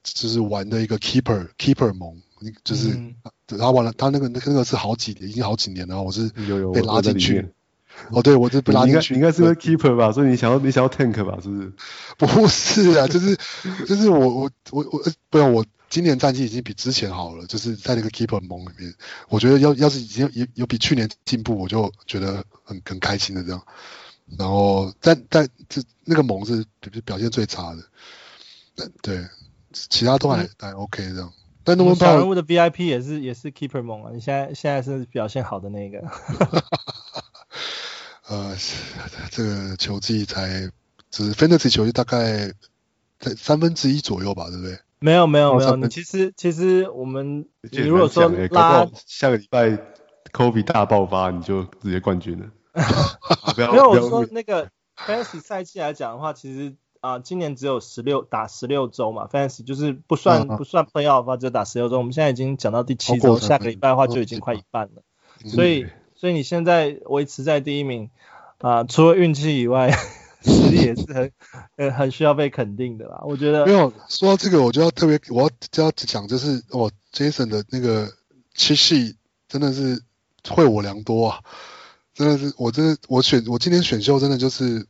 [0.09, 2.23] 就是玩的一个 keeper keeper 盟，
[2.63, 3.17] 就是、嗯、
[3.49, 6.29] 他玩了，他那个那个是好几年，已经好几年了，我是
[6.73, 7.45] 被拉进去。
[8.13, 9.15] 哦，对，我是被拉进去。
[9.15, 11.73] 应该是个 keeper 吧，所以你想要你想要 tank 吧，是不是？
[12.19, 13.37] 不是啊，就是
[13.85, 18.95] 就是我我我我不用，我今年战绩已经比之前好了，就是在那个 keeper 盟里面，
[19.29, 23.61] 我觉得要要是已经有有比去年进步，我就觉得很很开心的这样。
[24.39, 26.65] 然后但但这那个猛是
[27.05, 29.25] 表现最差的，对。
[29.91, 31.31] 其他都还、嗯、还 OK 这样，
[31.63, 36.03] 但诺曼人物的 VIP 也是也是 Keeper 盟啊，你现在现在是表现好的那个。
[38.27, 38.57] 呃，
[39.31, 40.71] 这个球技才
[41.11, 42.55] 只是 Fantasy 球技大概
[43.19, 44.79] 在三分之一左右吧，对不对？
[44.99, 49.79] 没有没有没有，你其实其实我们你如果说拉下个礼拜
[50.33, 52.47] Kobe 大爆发，你就直接冠军了。
[53.57, 56.77] 没有我说那个 Fantasy 赛季来讲的话，其实。
[57.03, 61.99] 啊，今年只有十六打十六周嘛，Fantasy 就是不算、不算 Playoff 的话，只有打十六周。
[61.99, 65.03] 我们现在已经讲到第七周，下个礼拜的话就已经快一半了。
[65.49, 65.87] 所以
[66.17, 68.11] 所以你现在维持在第一名
[68.59, 69.93] 啊，除了运气以外，
[70.43, 71.31] 实力也是很
[71.77, 73.21] 呃很需要被肯定的啦。
[73.25, 78.09] 我觉得没有说到这个，我就要特别我要就要讲，就是哦，Jason 的那个
[78.55, 80.03] 七系真的是
[80.49, 81.41] 惠我良多啊，
[82.17, 84.87] 真的是我真的我选我今天选秀真的就是。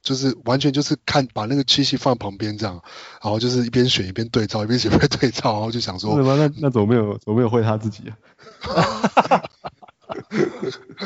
[0.00, 2.80] 就是完全就是看把那个七系放旁边这样，
[3.20, 8.16] 然后就是一边选一边对照，一边选 一边对照，然后就想说，为什么那那怎么没有怎么没有会他自己啊？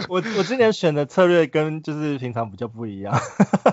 [0.09, 3.19] 我我今年选的策略跟就是平常比较不一样，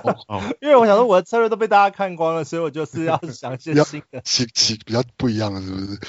[0.62, 6.00] 因为我想说我的策略都被大家看光了，所以我就是要想一些新的，其其比较不一样的是不是？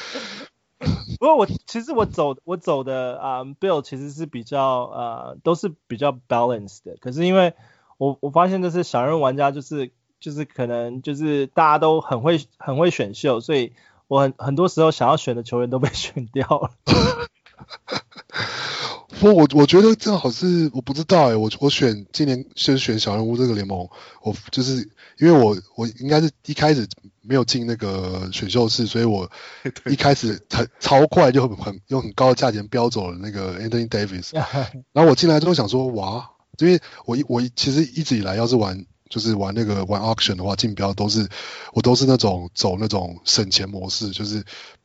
[1.21, 7.55] 不过我其实我走我走的啊、，Bill 其实是比较呃都是比较 balanced 的，可是因为。
[8.01, 9.91] 我我发现就是小人玩家就是
[10.21, 13.75] 就是可能就是大家都很会很会选秀，所以
[14.09, 16.71] 我很很多时候想要选的球员都被选掉了。
[19.19, 23.89] 不，我我觉得正好是我不知道哎、欸，我我选今年先选小人物这个联盟，
[24.23, 26.87] 我就是因为我我应该是一开始
[27.21, 29.31] 没有进那个选秀室，所以我
[29.91, 34.31] 一开始很超快就很很用很高的价钱标走了那个 Anthony Davis，
[34.93, 41.29] 然后我进来之后想说哇，因为我一我其实一直以来要是玩就是玩那个玩 auction 的话，竞标都是
[41.75, 44.43] 我都是那种走那种省钱模式，就是。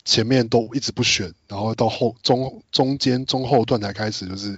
[0.07, 4.55] 前面都一直不选，然后到后中中间中后段才开始，就是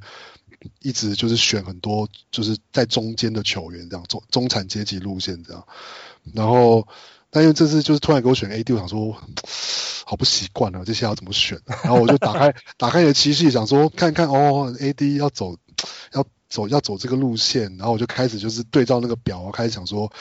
[0.81, 5.65] 一直就是选很多就是在中间的球员这样中中产阶级路线这样，
[6.33, 6.85] 然后
[7.29, 9.15] 但因为这次就是突然给我选 AD，我想说
[10.03, 11.57] 好不习惯啊，这些要怎么选？
[11.81, 15.55] 然后我就打开 打开你的机器，想说看看哦，AD 要走
[16.13, 20.11] 要走要走这个路线，然后我就开始就是对照那个表，我开始想说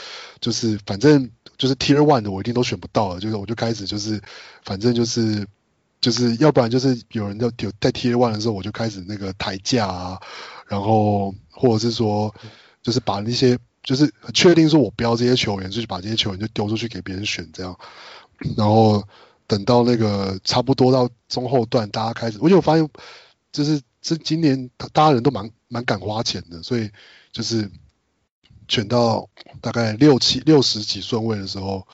[0.41, 1.31] 就是反正。
[1.59, 4.21] 就是 Tier One 的我一定都选不到了，就是我就开始就是，
[4.63, 5.49] 反正就是
[6.03, 10.21] 就是要不然就是有人要有在 Tier One 的时候，我就开始那个抬价啊，
[10.67, 12.35] 然后或者是说
[12.83, 17.75] 就是把那些就是确定说我不要这些球员，就是把这些球员就丢出去给别人选这样，
[18.55, 19.03] 然后
[19.47, 22.87] 等到那个差不多到中后段，大家开始，我就发现
[23.51, 26.91] 就是这今年大家人都蛮蛮敢花钱的，所以
[27.33, 27.71] 就是。
[28.69, 31.87] 选到大概六七六十几顺位的时候，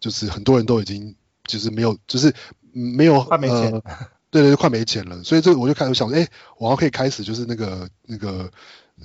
[0.00, 1.14] 就是很多人都已经
[1.46, 2.34] 就是没有，就是
[2.72, 3.82] 没有快没钱，呃，
[4.30, 5.22] 对对，快没钱了。
[5.22, 8.50] 所以这我就开始想，哎、欸，我要可以开始就是那个那个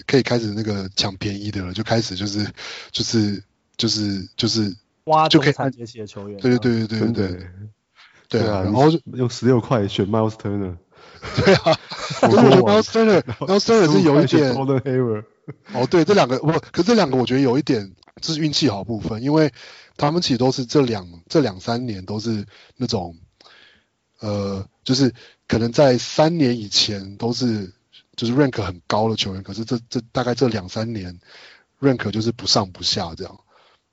[0.07, 2.49] 可以开始那个抢便宜的了，就开始就是
[2.89, 3.43] 就是
[3.75, 6.39] 就是就是挖就可以看这些球员。
[6.39, 7.37] 对对对对对对，
[8.29, 10.77] 对，对啊，然后就用十六块选 Miles Turner。
[11.35, 11.77] 对啊，
[12.23, 14.55] 我觉得 Miles Turner，Miles Turner 是有一点。
[15.73, 19.51] 哦，对，这两个不，可是这两个我觉得有一点是运气好部分，因为
[19.97, 22.45] 他们其实都是这两这两三年都是
[22.77, 23.17] 那种，
[24.19, 25.11] 呃，就是
[25.47, 27.73] 可能在三年以前都是
[28.15, 31.19] 就是 rank 很高的球员，可是这这大概这两三年
[31.79, 33.39] rank 就是不上不下这样，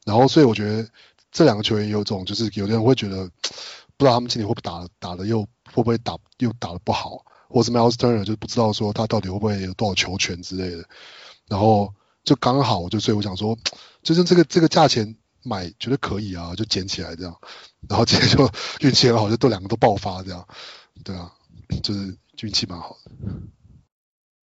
[0.04, 0.86] 然后所以我觉得
[1.32, 3.30] 这两个球员有种就是有的人会觉得
[3.98, 10.84] 不知道他们今年会不会打打的又会不会打又打的不好，或是 Miles Turner 就不知道说他到底会不会有多少球权之类的。
[11.48, 13.56] 然后就刚好，就所以我想说，
[14.02, 17.36] 就是这个这个价钱买觉得可以啊，就捡起来这样。
[17.88, 20.46] 然后今天就运气很好，就都两个都爆发这样。
[21.04, 21.32] 对啊，
[21.82, 23.10] 就是运气蛮好的。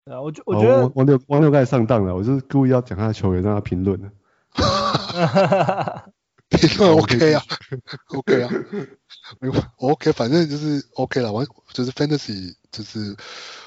[0.06, 4.12] 对啊，我觉我觉得王六王六刚才上当了，我就是故意要讲他的球员，让他评论的。
[6.50, 7.44] 评论 OK 啊
[8.08, 8.50] ，OK 啊
[9.78, 11.32] ，OK，反正就是 OK 了。
[11.32, 13.16] 完就是 Fantasy，就是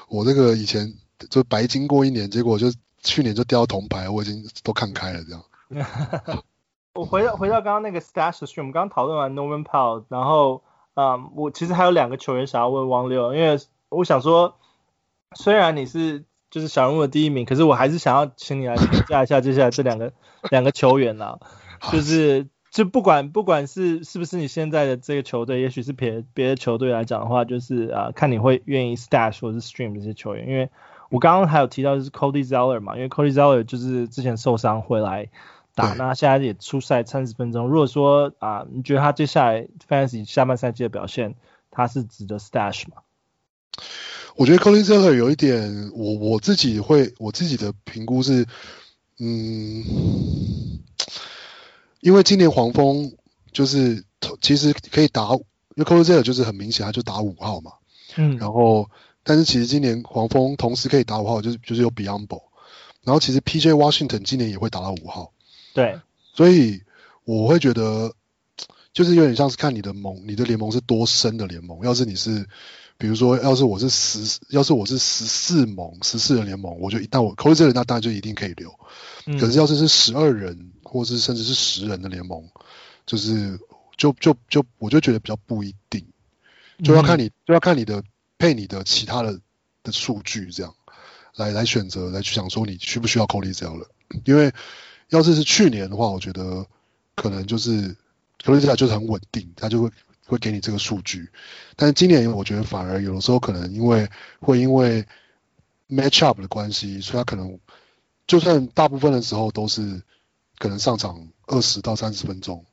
[0.07, 0.93] 我这个以前
[1.29, 2.71] 就白经过一年，结果就。
[3.03, 5.43] 去年就掉铜牌，我已经都看开了这样。
[6.93, 10.61] 我回到回到刚刚那个 Stash Stream，我们刚刚讨论完 Norman Powell，然后
[10.93, 14.55] 嗯，我其实还有两个球员想要问汪六，因为我想说，
[15.35, 20.13] 虽然你是就是小人物的第一名，可是我还是想要请你来评价一下接下来这两个
[20.51, 21.39] 两个球员啊，
[21.91, 30.69] 就是就不管不管是是不是你现在的这个球队，也许是别别的球队来讲的话，就是啊，看你会愿意 Stash 或者是 Stream 这些球员，因为。
[31.11, 35.27] 我刚刚还有提到就是 Cody Zeller 嘛，因为 Cody Zeller 就是之前受伤回来
[35.75, 37.67] 打，那现在也出赛三十分钟。
[37.67, 41.35] 如果说啊，你觉得他接下来 Fantasy 下半赛季的表现，
[41.69, 43.01] 他是值得 Stash 吗？
[44.37, 48.45] 我觉得 Cody Zeller 有一点，我我自己会我自己的评估是，
[49.19, 49.83] 嗯，
[52.01, 53.13] 因为今年黄蜂
[53.53, 54.03] 就是
[54.41, 55.41] 其实可以打，因
[55.77, 57.71] 为 Cody Zeller 就是很明显他就打五号嘛，
[58.17, 58.89] 嗯，然后。
[59.23, 62.41] 但是其实今年黄蜂同时可以打五号，就是就是有 Beyondbo，
[63.03, 65.31] 然后其实 PJ Washington 今年也会打到五号，
[65.75, 65.99] 对，
[66.33, 66.81] 所以
[67.23, 68.15] 我会觉得
[68.93, 71.85] 就是有点像是看你的盟，你的联盟是多深的联盟。
[71.85, 72.47] 要是你是，
[72.97, 78.73] 比如说，要是我是十，要是我是十四盟十四人联盟，我就一旦我扣这人，那当然就一定可以留。
[79.27, 82.47] 嗯、可是要是是十二人，或是甚至是十人的联盟，
[83.05, 83.57] 就是
[83.97, 86.05] 就就就我就觉得比较不一定，
[86.83, 88.03] 就要看你、嗯、就要看你的。
[88.41, 89.39] 配你的其他的
[89.83, 90.73] 的数据，这样
[91.35, 93.87] 来来选择来去想说你需不需要 Cody Zeller 了，
[94.25, 94.51] 因为
[95.09, 96.65] 要是是去年的话，我觉得
[97.13, 97.95] 可能就是
[98.43, 99.91] Cody Zeller 就是很稳定，他就会
[100.25, 101.29] 会给你这个数据。
[101.75, 105.05] 但是今年我觉得反而有的时候可能因为会因为
[105.87, 107.59] match up 的关系，所以他可能
[108.25, 110.01] 就算大部分的时候都是
[110.61, 112.65] 可能上场二十到三十分钟，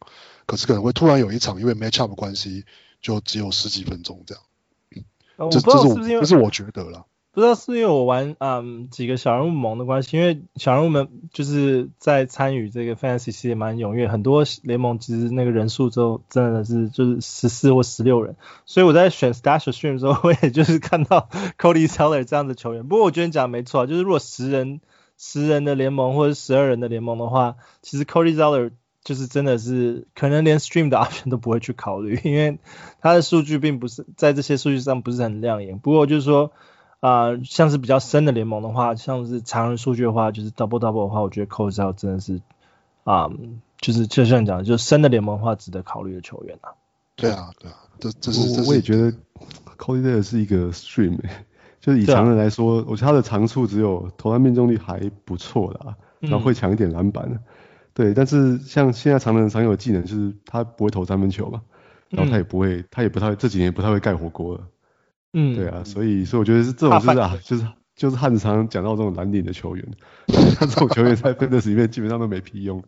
[0.45, 2.66] 可是可能会突然有一场因为 match up 的关系
[3.01, 4.45] 就只有十几分钟这样。
[5.36, 7.07] 我不知道是不是因为，这是我觉得啦。
[7.30, 18.36] 不知道是因为我玩嗯几个小人物盟的关系，因为小人物们就是在参与这个 Fantasy 系列蛮踊跃，很多联盟其实那个人数都真的是就是十四或十六人，
[18.66, 22.86] 所以我在选 Stash Stream 的时候，我也就是看到 Cody Seller 这样的球员。
[22.86, 24.80] 不过我觉得你讲的没错，就是如果十人
[25.19, 28.71] 十人的联盟或者十二人的联盟的话，其实 Cody Zeller
[29.05, 32.59] 就是真的是可能连 Stream 的 option 都不会去考虑， 因为
[33.03, 35.79] 他的数据并不是在这些数据上不是很亮眼。
[35.79, 36.53] 不过就是说。
[37.01, 42.41] 啊、呃，像是比较深的联盟的话，像是常人数据的话，就是 double double 的话，我觉得 Cody Zeller 真的是
[43.05, 43.33] 啊、呃，
[43.81, 46.75] 就是就像你讲的，就是深的联盟的话，值得考虑的球员啊。
[47.14, 49.12] 对啊，对啊，这这是这是我也觉得
[49.79, 51.21] Cody Zeller 是一个 stream，
[51.81, 57.39] 就是以常人来说，啊、我觉得他的长处只有投篮命中率还不错啦，然后会抢一点篮板、嗯、
[57.95, 61.62] 对，但是像现在常人常有的技能就是他不会投三分球嘛，
[62.11, 64.66] 然后他也不会，嗯、他也不太这几年也不太会盖火锅了。
[65.33, 69.87] 嗯，对啊，所以所以我觉得是这种就是啊，就是就是汉子常讲到这种蓝领的球员，
[70.59, 72.83] 他 这种球员在 Fantasy 里面基本上都没屁用，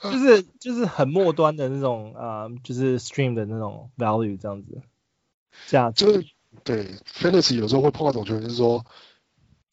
[0.00, 4.82] 就是就是很末端的那种啊、呃，就是 Stream 的那种 value 这样子，
[5.66, 6.24] 价值。
[6.64, 6.94] 就是对
[7.32, 8.84] Fantasy 有时候会碰到这种球员，就是说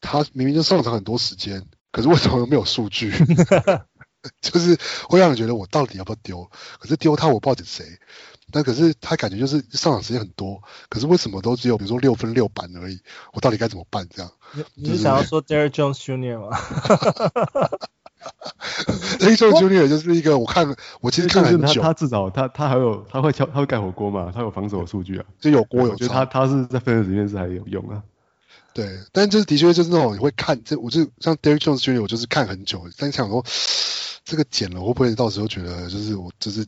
[0.00, 3.12] 他明明就上场很多时间，可是为什么又没有数据？
[4.40, 4.78] 就是
[5.08, 6.50] 会让人觉得我到底要不要丢？
[6.78, 7.86] 可是丢他我不知道是谁。
[8.50, 13.00] 但可是他感觉就是上场时间很多，可是为什么都只有比如说六分六板而已？
[13.32, 14.06] 我到底该怎么办？
[14.14, 14.30] 这样？
[14.74, 16.38] 你是想要 说 Derrick Jones Jr.
[16.40, 16.56] 吗
[19.18, 19.88] ？Derrick Jones Jr.
[19.88, 24.32] 就是一个我看我其实看很久，他他至少他他还有他会敲他会盖火锅嘛？
[24.34, 25.90] 他有防守数据啊，就有锅有。
[25.90, 28.02] 我觉得他他是在分的里面是还有用啊。
[28.72, 32.02] 对，但就是的确就是那种你会看这，我就像 Derrick Jones Jr.
[32.02, 33.44] 我就是看很久，但想说
[34.24, 36.66] 这个剪了会不会到时候觉得就是我就是，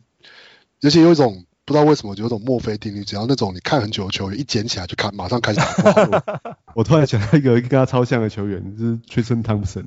[0.83, 1.45] 而且有一种。
[1.67, 6.57] 不知道为什么就有种墨菲定律，只要那种你看很久的球员一捡起来就看，马上开始打。
[6.77, 9.87] 我突然想到一个跟他超像的球员，就是 Tristan Thompson，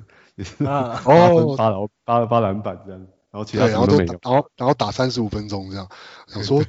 [0.65, 2.99] 啊，哦，八篮八八篮板这样，
[3.31, 5.87] 然后其他然后都然后然后打三十五分钟这样，
[6.27, 6.63] 想说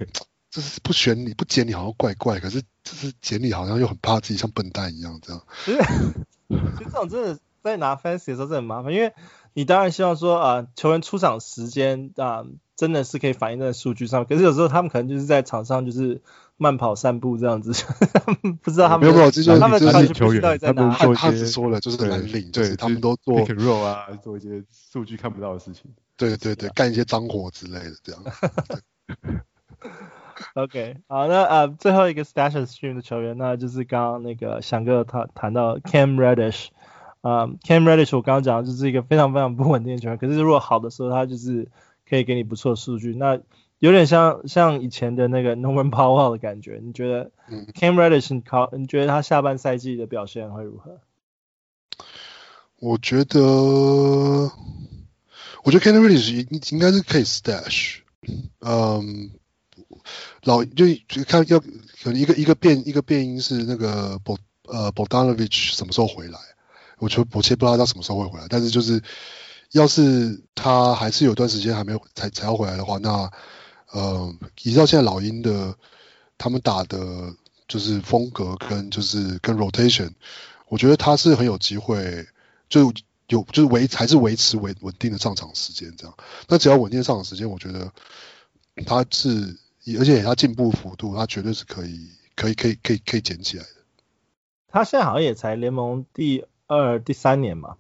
[0.51, 5.43] 这是不选你不捡你好像怪怪，可是这是捡你好像又很怕自己像笨蛋一样这样。
[5.65, 5.79] 其实
[6.79, 9.13] 这种真的在拿 fantasy 的时候真的很麻烦，因为
[9.53, 12.39] 你当然希望说啊、呃、球员出场时间啊。
[12.39, 12.47] 呃
[12.81, 16.23] 真的是可以反映在数据上，可是有时候他们可能就是在场上就是
[16.63, 17.73] 慢跑散步这样子，
[18.61, 20.59] 不知道他们没有没有，这就是他们就是球员。
[20.59, 28.23] 他们汉汉子说了就是蓝领，对，他们都做 pick and roll 啊，做一些数据看不到的事情，对对对，干一些脏活之类的这样。
[30.55, 36.67] OK，好，那呃最后一个 Stash Stream 的球员，那就是刚刚那个翔哥他谈到 Cam Reddish，
[37.23, 41.69] 啊、呃、Cam Reddish 我刚刚讲的就是一个非常非常不稳定的球员，可是如果好的时候他就是。
[42.09, 43.39] 可以给你不错的数据，那
[43.81, 46.81] 有点像像以前的那个 Norman Powell 的感觉。
[46.83, 47.33] 你觉得
[47.75, 51.01] Cam Reddish 考，你觉得他下半赛季的表现会如何？
[52.79, 53.41] 我觉得，
[55.65, 58.01] 我觉得 Cam Reddish 应应该是可以 stash。
[58.61, 59.31] 嗯，
[60.45, 61.67] 老就就看要可
[62.05, 66.39] 能一个一个变一个变音是那个 Bo 呃 Bogdanovic 什么时候回来？
[66.99, 69.03] 我觉得我其实不知道他什么时候会回来，但是就是。
[69.73, 73.31] 要是他还是有段时间还没有才才要回来的话，那
[73.93, 75.77] 呃，依照现在老鹰的
[76.39, 77.35] 他们打的，
[77.67, 80.11] 就是风格跟就是跟 rotation，
[80.69, 82.27] 我觉得他是很有机会，
[82.69, 82.93] 就
[83.29, 86.17] 有就是维还是维持稳稳定的上场时间这样。
[86.49, 87.93] 那只要稳定的上场时间，我觉得
[88.87, 89.57] 他是，
[89.99, 93.71] 而且他进步幅度，他绝对是可以可以可以可以可以捡起来的。
[94.69, 97.77] 他现在好像也才联盟第二、第三年嘛。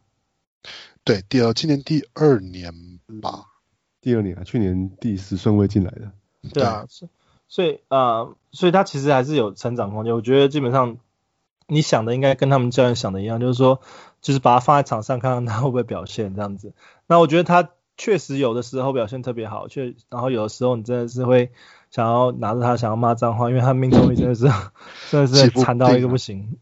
[1.03, 3.47] 对，第二，今年第二年吧，
[4.01, 6.11] 第二年啊，去年第十顺位进来的。
[6.53, 7.09] 对啊，所
[7.48, 10.14] 所以啊、呃，所以他其实还是有成长空间。
[10.14, 10.96] 我觉得基本上
[11.66, 13.82] 你想的应该跟他们教练想的一样，就是说，
[14.22, 16.72] 就是把他放在场上看看他会不会表现这样子。
[17.07, 21.53] 那我觉得他确实有的时候表现特别好，确然后有的时候你真的是会
[21.90, 24.48] 想要拿着他想要骂脏话，因为他命中率真的是
[25.11, 26.57] 真的是惨到一个不行。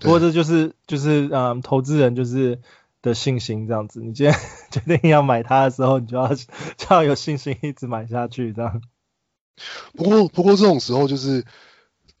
[0.00, 2.60] 不过这就是就是啊、呃，投资人就是。
[3.00, 4.34] 的信心这样子，你今天
[4.70, 8.82] 决定要买它的时候，你就要 就要有信心一直买下去这样。
[9.94, 11.44] 不过不过这种时候就是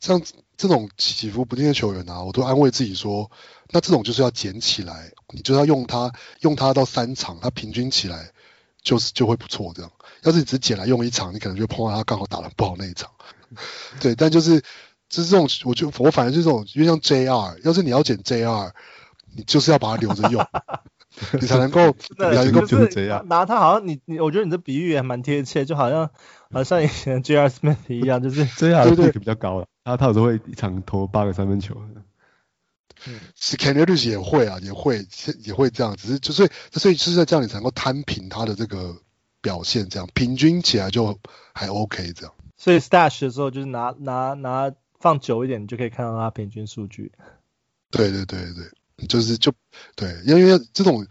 [0.00, 0.22] 像
[0.56, 3.30] 这种起伏不定的球员啊，我都安慰自己说，
[3.70, 8.32] 那这种就是要捡起来，你就要用它用它到三场，它平均起来
[8.82, 9.90] 就是就会不错这样。
[10.22, 13.10] 要是你只捡来用一场，你可能就碰到他刚好打的不好那一场。
[14.00, 14.60] 对，但就是
[15.08, 18.72] 就是这种，我就我反正就是这种，因为像 JR，要是你要捡 JR。
[19.38, 20.44] 你就是要把它留着用，
[21.40, 23.24] 你才能够，你才能够就是这样。
[23.28, 26.10] 拿它好像你你，我觉得你的比喻也蛮贴切，就好像
[26.50, 27.48] 好像以前 J.R.
[27.48, 28.84] Smith 一样，就是 J.R.
[28.84, 31.80] 的 pick 比较高了，他他有时候会一场投八个三分球。
[33.06, 35.06] 嗯，Scan Edwards 也会啊，也会
[35.44, 38.96] 也会这样，只是就所以所以就是在这样你才能够摊平他的这个
[39.40, 41.16] 表现，这样平均起来就
[41.54, 42.34] 还 OK 这样。
[42.56, 47.12] 所以 Stash 的时候就是拿拿拿放久一点，你就可以看到他平均数据。
[47.92, 48.64] 对对对对，
[49.06, 49.52] 就是就
[49.94, 51.06] 对，因为这种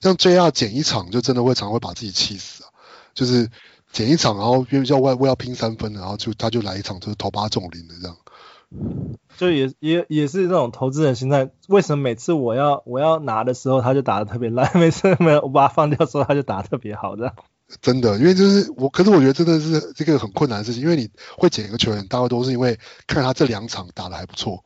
[0.00, 2.70] 像 JR 减一场就真的会常会把自己气死啊，
[3.14, 3.48] 就是
[3.92, 8.16] 减一场，然后因为要为为要拼三分，然后就他就来一场就是投八中零的这样。
[9.36, 17.34] 就也也也是那种投资人心态，为什么每次我要我要拿的时候，他就打的特别烂， 每次没有我把它放掉的时候，他就打得特别好，这样。
[17.82, 24.64] 真的，因为就是我，可是我觉得真的是这个很困难的事情，因为你会捡一个球员，大概都是因为看他这两场打的还不错，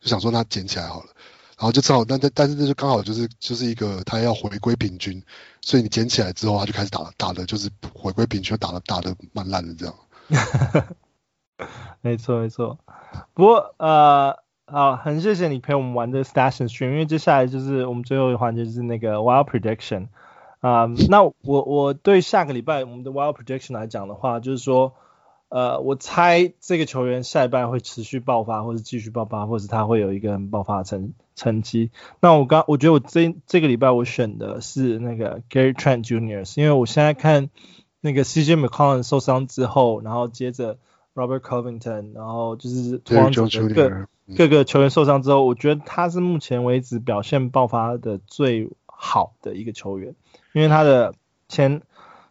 [0.00, 1.19] 就想说他捡起来好了，然
[1.60, 5.22] 然后就正好，但但但是那就刚好就是就是一个他要回归平均，
[5.60, 9.94] 所以你捡起来之后，他就开始打打的就是回归平均，打的打的蛮烂的这样。
[12.00, 12.78] 没错没错，
[13.34, 20.08] 不过呃好，很谢谢你陪我们玩的 Stash and Stream，因为接下来就是我们最后一个环节，就是那个 Wild Prediction
[20.60, 24.94] 啊、那我我对下个礼拜我们的 Wild Prediction 来讲的话，就是说
[25.50, 31.90] 呃我猜这个球员下一半会持续爆发，或者继续爆发，或者他会有一个很爆发的成成绩。
[32.20, 37.50] 那我刚我觉得我这这个礼拜我选的是那个 Gary Trent Jr.，因为我现在看
[38.00, 40.78] 那个 CJ McCollum 受伤之后，然后接着。
[41.12, 43.42] Robert Covington，然后就是拓荒者
[43.74, 50.14] 各各个球员受伤之后，我觉得他是目前为止表现爆发的最好的一个球员，
[50.52, 51.16] 因为他的
[51.48, 51.82] 前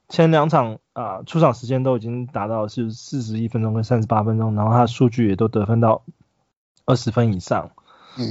[0.07, 6.03] 前两场啊、呃、出场时间都已经达到是四十一分钟跟三十八分钟，然后他的数据也都得分到
[6.85, 7.71] 二十分以上。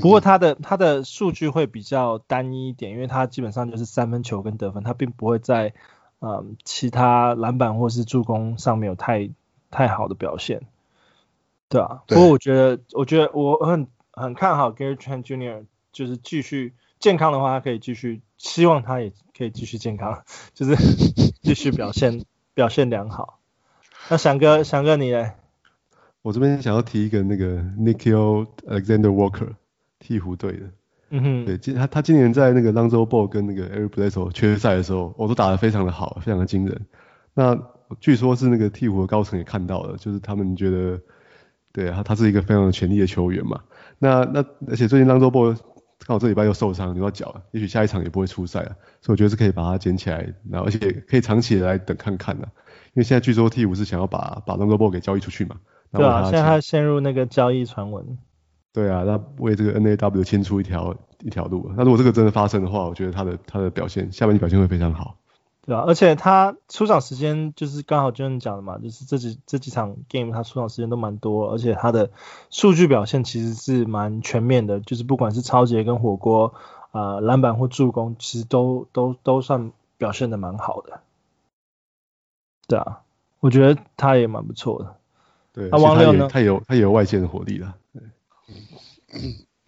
[0.03, 5.73] 不过他的他的数据会比较单一一点，因为他基本上就是三分球跟得分，他并不会在
[6.21, 9.31] 嗯、呃、其他篮板或是助攻上面有太。
[9.71, 10.63] 太好的表现，
[11.69, 12.03] 对啊。
[12.07, 12.17] 对。
[12.17, 20.23] 不过我觉得，我觉得我很很看好 Gary Trent Jr.，就是继续健康的话，他可以继续，希望他也可以继续健康，
[20.55, 20.75] 就是
[21.43, 22.25] 继续表现
[22.59, 23.39] 表现良好。
[24.09, 25.31] 那翔哥，翔哥你呢？
[26.23, 29.51] 我这边想要提一个那个 Nickeil Alexander Walker
[30.01, 30.71] 鹈鹕队的，
[31.11, 36.87] 嗯哼，对，今他他今年在那个 Ball 跟那个 Eric Bledsoe 缺赛的时候，我都打得非常的好，非常的惊人。
[37.33, 37.57] 那
[38.01, 41.01] 据说是那个鹈鹕的高层也看到了，就是他们觉得，
[41.71, 43.61] 对啊，他他是一个非常有潜力的球员嘛。
[44.01, 45.57] 那那而且最近 Ball
[46.09, 48.75] 刚好这礼拜又受伤，扭到脚了，也许下一场也不会出赛了。
[49.03, 52.45] 所以我觉得是可以把它捡起来，然后而且可以长期的来等看看的。
[52.47, 55.57] 因为现在据说 T 五是想要把把 Longo Ball 给交易出去嘛。
[55.93, 58.17] 对啊，现在他陷入那个交易传闻。
[58.73, 61.71] 对啊，那为这个 NAW 牵出一条一条路。
[61.77, 65.18] 那如果这个真的发生的话，我觉得他的他的表现下半季表现会非常好。
[65.69, 72.11] 对啊，而且他出场时间就是刚好就像你讲的嘛，就是这几这几场 game 他出场时间都蛮多，而且他的
[72.49, 76.55] 数据表现其实是蛮全面的，就是不管是抄截跟火锅
[76.91, 81.01] 啊、呃、篮板或助攻，其实都都都算表现的蛮好的。
[82.67, 83.01] 对啊，
[83.41, 84.97] 我觉得他也蛮不错的。
[85.53, 86.29] 对，那王六呢？
[86.33, 87.75] 他有他有外线的火力了。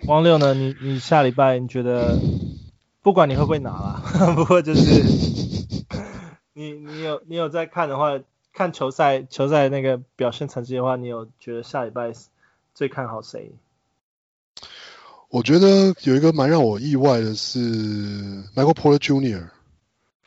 [0.07, 0.55] 王六呢？
[0.55, 2.18] 你你下礼拜你觉得
[3.03, 4.03] 不管你会不会拿啦，
[4.34, 5.49] 不过就是。
[6.61, 8.20] 你你有你有在看的话，
[8.52, 12.12] 看球赛球赛那个表现成绩的话，你有觉得下礼拜
[12.74, 13.52] 最看好谁？
[15.30, 17.61] 我觉得有一个蛮让我意外的是
[18.54, 19.48] Michael Porter Jr.，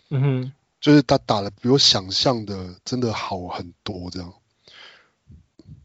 [0.10, 4.34] 嗯哼，就是他打的比我想象的真的好很多这样。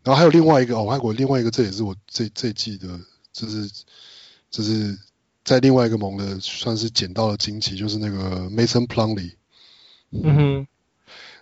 [0.03, 2.99] 然后还有另外一个哦，还有另外一个，这也是我这这季的，
[3.33, 3.71] 就是
[4.49, 4.99] 就是
[5.45, 9.35] 在另外一个盟的算是捡到了惊奇，就是那个 Mason Plumlee。
[10.11, 10.67] 嗯哼，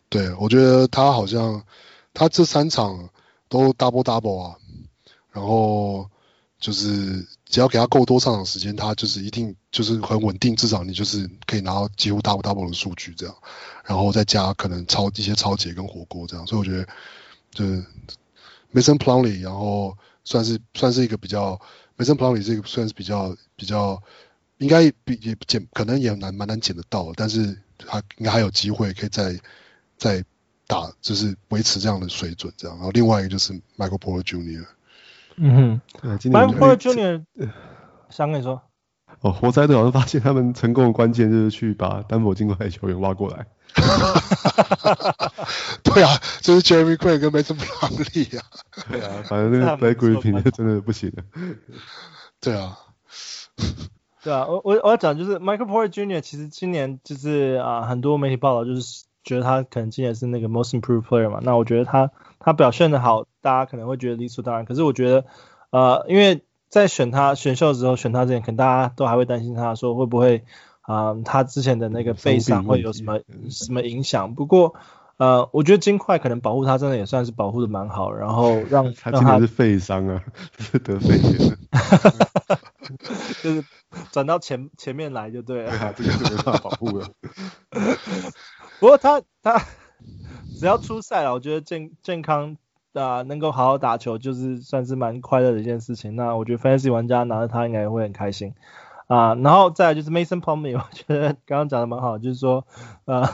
[0.08, 1.64] 对，我觉得他好像
[2.12, 3.10] 他这三场
[3.48, 4.56] 都 double double 啊，
[5.30, 6.10] 然后
[6.58, 13.36] 就是只要给他够多上场时间，他就是一定就是很稳定，至少你就是可以拿到几乎 double double 的数据这样，
[13.84, 16.86] 然后再加可能超一些抄截跟火锅这样，所以我觉得
[17.52, 17.84] 就是
[18.74, 21.60] Mason Plumlee，然后算是算是一个比较
[21.96, 24.02] Mason Plumlee 这个算是比较比较
[24.58, 27.62] 应该比也捡可能也难蛮难捡得到，但是。
[27.78, 29.38] 他应该还有机会可以再
[29.96, 30.24] 再
[30.66, 32.76] 打，就是维持这样的水准，这样。
[32.76, 34.66] 然后另外一个就是 Michael Porter Jr.，
[35.36, 37.22] 嗯哼，Michael Porter Jr.，
[38.10, 38.62] 想跟你说，
[39.20, 43.46] 哦，活塞队好像发现他们成功的关键就是去把丹佛金块的球员挖过来。
[45.82, 48.44] 对啊，就是 Jeremy Grant 跟 Mason Plumlee 啊。
[48.90, 51.24] 对啊，反正那个 Blake Griffin 真的不行了。
[52.40, 52.78] 对啊。
[54.26, 56.20] 对啊，我我我要讲就是 Michael Porter Jr.
[56.20, 62.10] 其实今年就是啊、呃、很多媒体报道就是觉得他可能今年是那个 Most Improved Player 嘛，那我觉得他
[62.40, 64.64] 他表现的好，大家可能会觉得理所当然。
[64.64, 65.24] 可是我觉得
[65.70, 70.42] 呃因为在选他选秀的时候选他之前，可能大家都还会担心他说会不会
[70.80, 74.34] 啊、呃，他之前的那个背伤会有什么什么影响。
[74.34, 74.74] 不过
[75.18, 80.24] 呃，我觉得金块可能保护他真的也算是保护的蛮好，然后让 他今年是肺伤啊，
[80.58, 81.56] 是得肺炎，
[83.42, 83.64] 就是
[84.12, 87.10] 转到前前面来就对了，对啊，这个是没办法保护的。
[88.80, 89.64] 不过他他
[90.58, 92.56] 只要出赛了，我觉得健健康
[92.92, 96.16] 啊，能够好好打球，就是算是蛮快乐的一件事情。
[96.16, 98.54] 那我觉得 Fantasy 玩家拿着他应该也会很开心
[99.06, 99.34] 啊。
[99.34, 102.66] 然后再来就是 Mason Plumlee，我觉得刚刚讲的蛮好，就是说
[103.04, 103.28] 呃。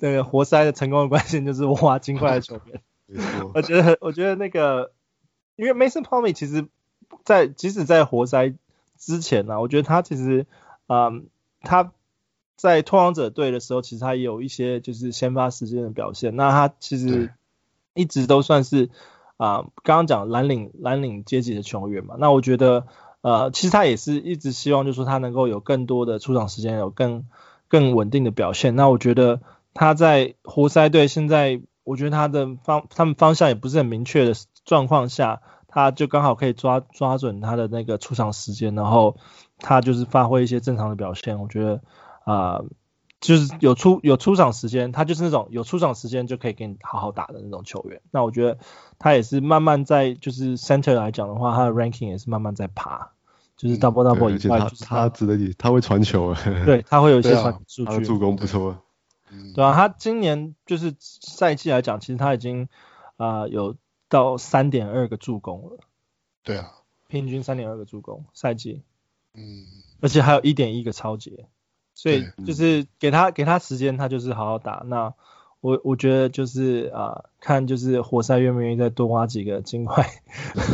[0.00, 2.80] 这个活塞的成功的关键就是挖金块的球员。
[3.52, 4.92] 我觉得，我觉得那个，
[5.56, 6.68] 因为 Mason Plumlee 其实
[7.22, 8.54] 在即使在活塞
[9.00, 10.46] 之前呢、啊，我觉得他其实，
[10.86, 11.26] 嗯，
[11.62, 11.90] 他
[12.56, 16.36] 在拓荒者队的时候，其实他也有一些就是先发时间的表现。
[16.36, 17.32] 那他其实
[17.94, 18.90] 一直都算是
[19.36, 22.14] 啊，刚刚讲蓝领蓝领阶级的球员嘛。
[22.18, 22.86] 那我觉得，
[23.22, 27.26] 呃，其实他也是一直希望，就是说他能够有更多的出场时间，有更
[27.66, 28.76] 更稳定的表现。
[28.76, 29.40] 那我觉得。
[29.72, 34.34] 他在活塞队，现在我觉得他的方他们方向也不是很明确的
[34.64, 35.42] 状况下，
[35.72, 39.16] 他就刚好可以抓抓准他的那个出场时间，然后
[39.58, 41.40] 他就是发挥一些正常的表现。
[41.40, 41.80] 我觉得
[42.24, 42.64] 啊、呃，
[43.20, 48.00] 就是有出有出场时间，他就是那种有出场时间就可以给你好好打的那种球员。
[48.10, 48.58] 那我觉得
[48.98, 53.12] 他也是慢慢在就是 center 来讲的话，他的 ranking 也是慢慢在爬，
[53.56, 56.34] 就是 double double 以外，他他值得你，他会传球，
[56.66, 58.76] 对，他会有一些传数据，他的助攻不错。
[59.54, 62.68] 对啊，他今年就是赛季来讲，其实他已经
[63.16, 63.76] 啊、呃、有
[64.10, 65.78] 到三点二个助攻了。
[66.42, 66.70] 对啊，
[67.08, 68.82] 平均三点二个助攻赛季。
[69.32, 69.64] 嗯，
[70.00, 71.46] 而且还有一点一个超节，
[71.94, 74.82] 所以就是给他给他时间，他就是好好打。
[74.84, 75.14] 那
[75.60, 80.06] 我我觉得就是啊、呃，看就是活塞愿不愿意再多挖几个金块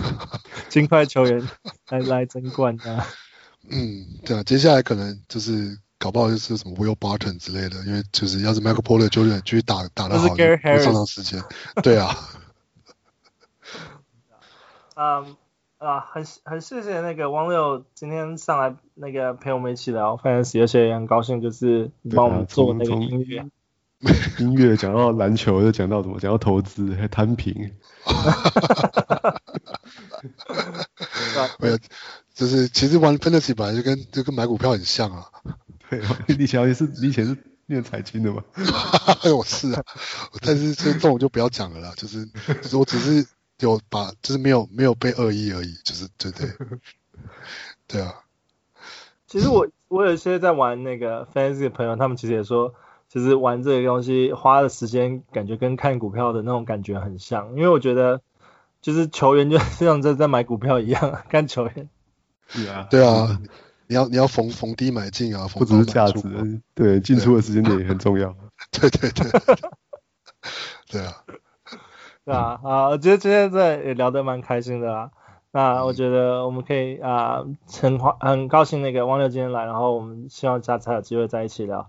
[0.68, 1.49] 金块球员
[1.89, 3.07] 来来争冠啊。
[3.70, 5.78] 嗯，对啊，接下来可能就是。
[5.99, 10.45] 搞不好就是什么 Will Barton 之类的，因为就是要是 Michael Porter 就继续打打得好，就
[10.84, 11.43] 上场时间。
[11.82, 12.14] 对啊。
[14.97, 15.36] 嗯
[15.78, 23.40] 啊，很很谢谢那个汪六今天上来那个陪我们一起聊 Fantasy，而且也很高兴就是帮我们做那个音乐。
[23.40, 23.47] 啊、
[24.38, 26.18] 音乐讲到篮球，又讲到什么？
[26.18, 27.55] 讲到投资，还摊平。
[31.59, 31.78] 没有，
[32.34, 35.26] 就是其实玩 Fantasy 本来就跟就跟买股票很像啊。
[35.90, 37.36] 对，你以前是你以前是
[37.66, 38.42] 念财经的吗？
[39.36, 39.84] 我是啊，
[40.40, 42.24] 但是这种就不要讲了啦，就是
[42.62, 43.26] 就是我只是
[43.61, 46.48] 有把，就是没有没有被恶意而已，就是对对
[47.86, 48.14] 对啊。
[49.26, 52.74] 其实我我有一些在玩那个 Fantasy 的朋友，他们其实也说，
[53.09, 58.20] 其实玩这个东西花的时间感觉跟看股票的那种感觉很像，因为我觉得
[58.82, 61.88] 就是球员就 像在在买股票一样，看球员。
[62.52, 63.40] 对啊，对啊。
[63.88, 68.34] 你要你要逢逢低买进啊，不只是价值，对，进出的时间点也很重要。
[68.72, 69.30] 对 对对，
[70.90, 71.14] 对啊，
[72.27, 75.11] 对啊，啊，我觉得今天这也聊得蛮开心的啊。
[75.53, 77.45] 那我觉得我们可以啊，
[77.81, 81.89] 很很高兴那个汪六今天来，然后我们希望下次还有机会在一起聊。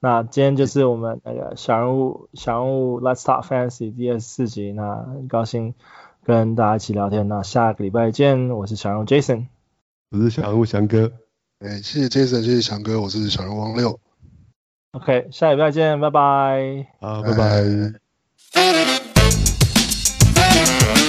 [0.00, 5.74] 那今天就是我们那个小人物小人物 Let's Talk Fantasy 第二十四集，那很高兴
[6.24, 7.28] 跟大家一起聊天。
[7.28, 9.48] 那下个礼拜见，我是小人物 Jason，
[10.10, 11.12] 我是小人物翔哥。
[11.60, 14.00] 哎，谢谢 Jason，谢谢翔哥，我是小人物汪六。
[14.92, 16.86] OK，下礼拜见，拜拜。
[17.00, 18.93] 好，拜拜。
[20.64, 21.03] 拜拜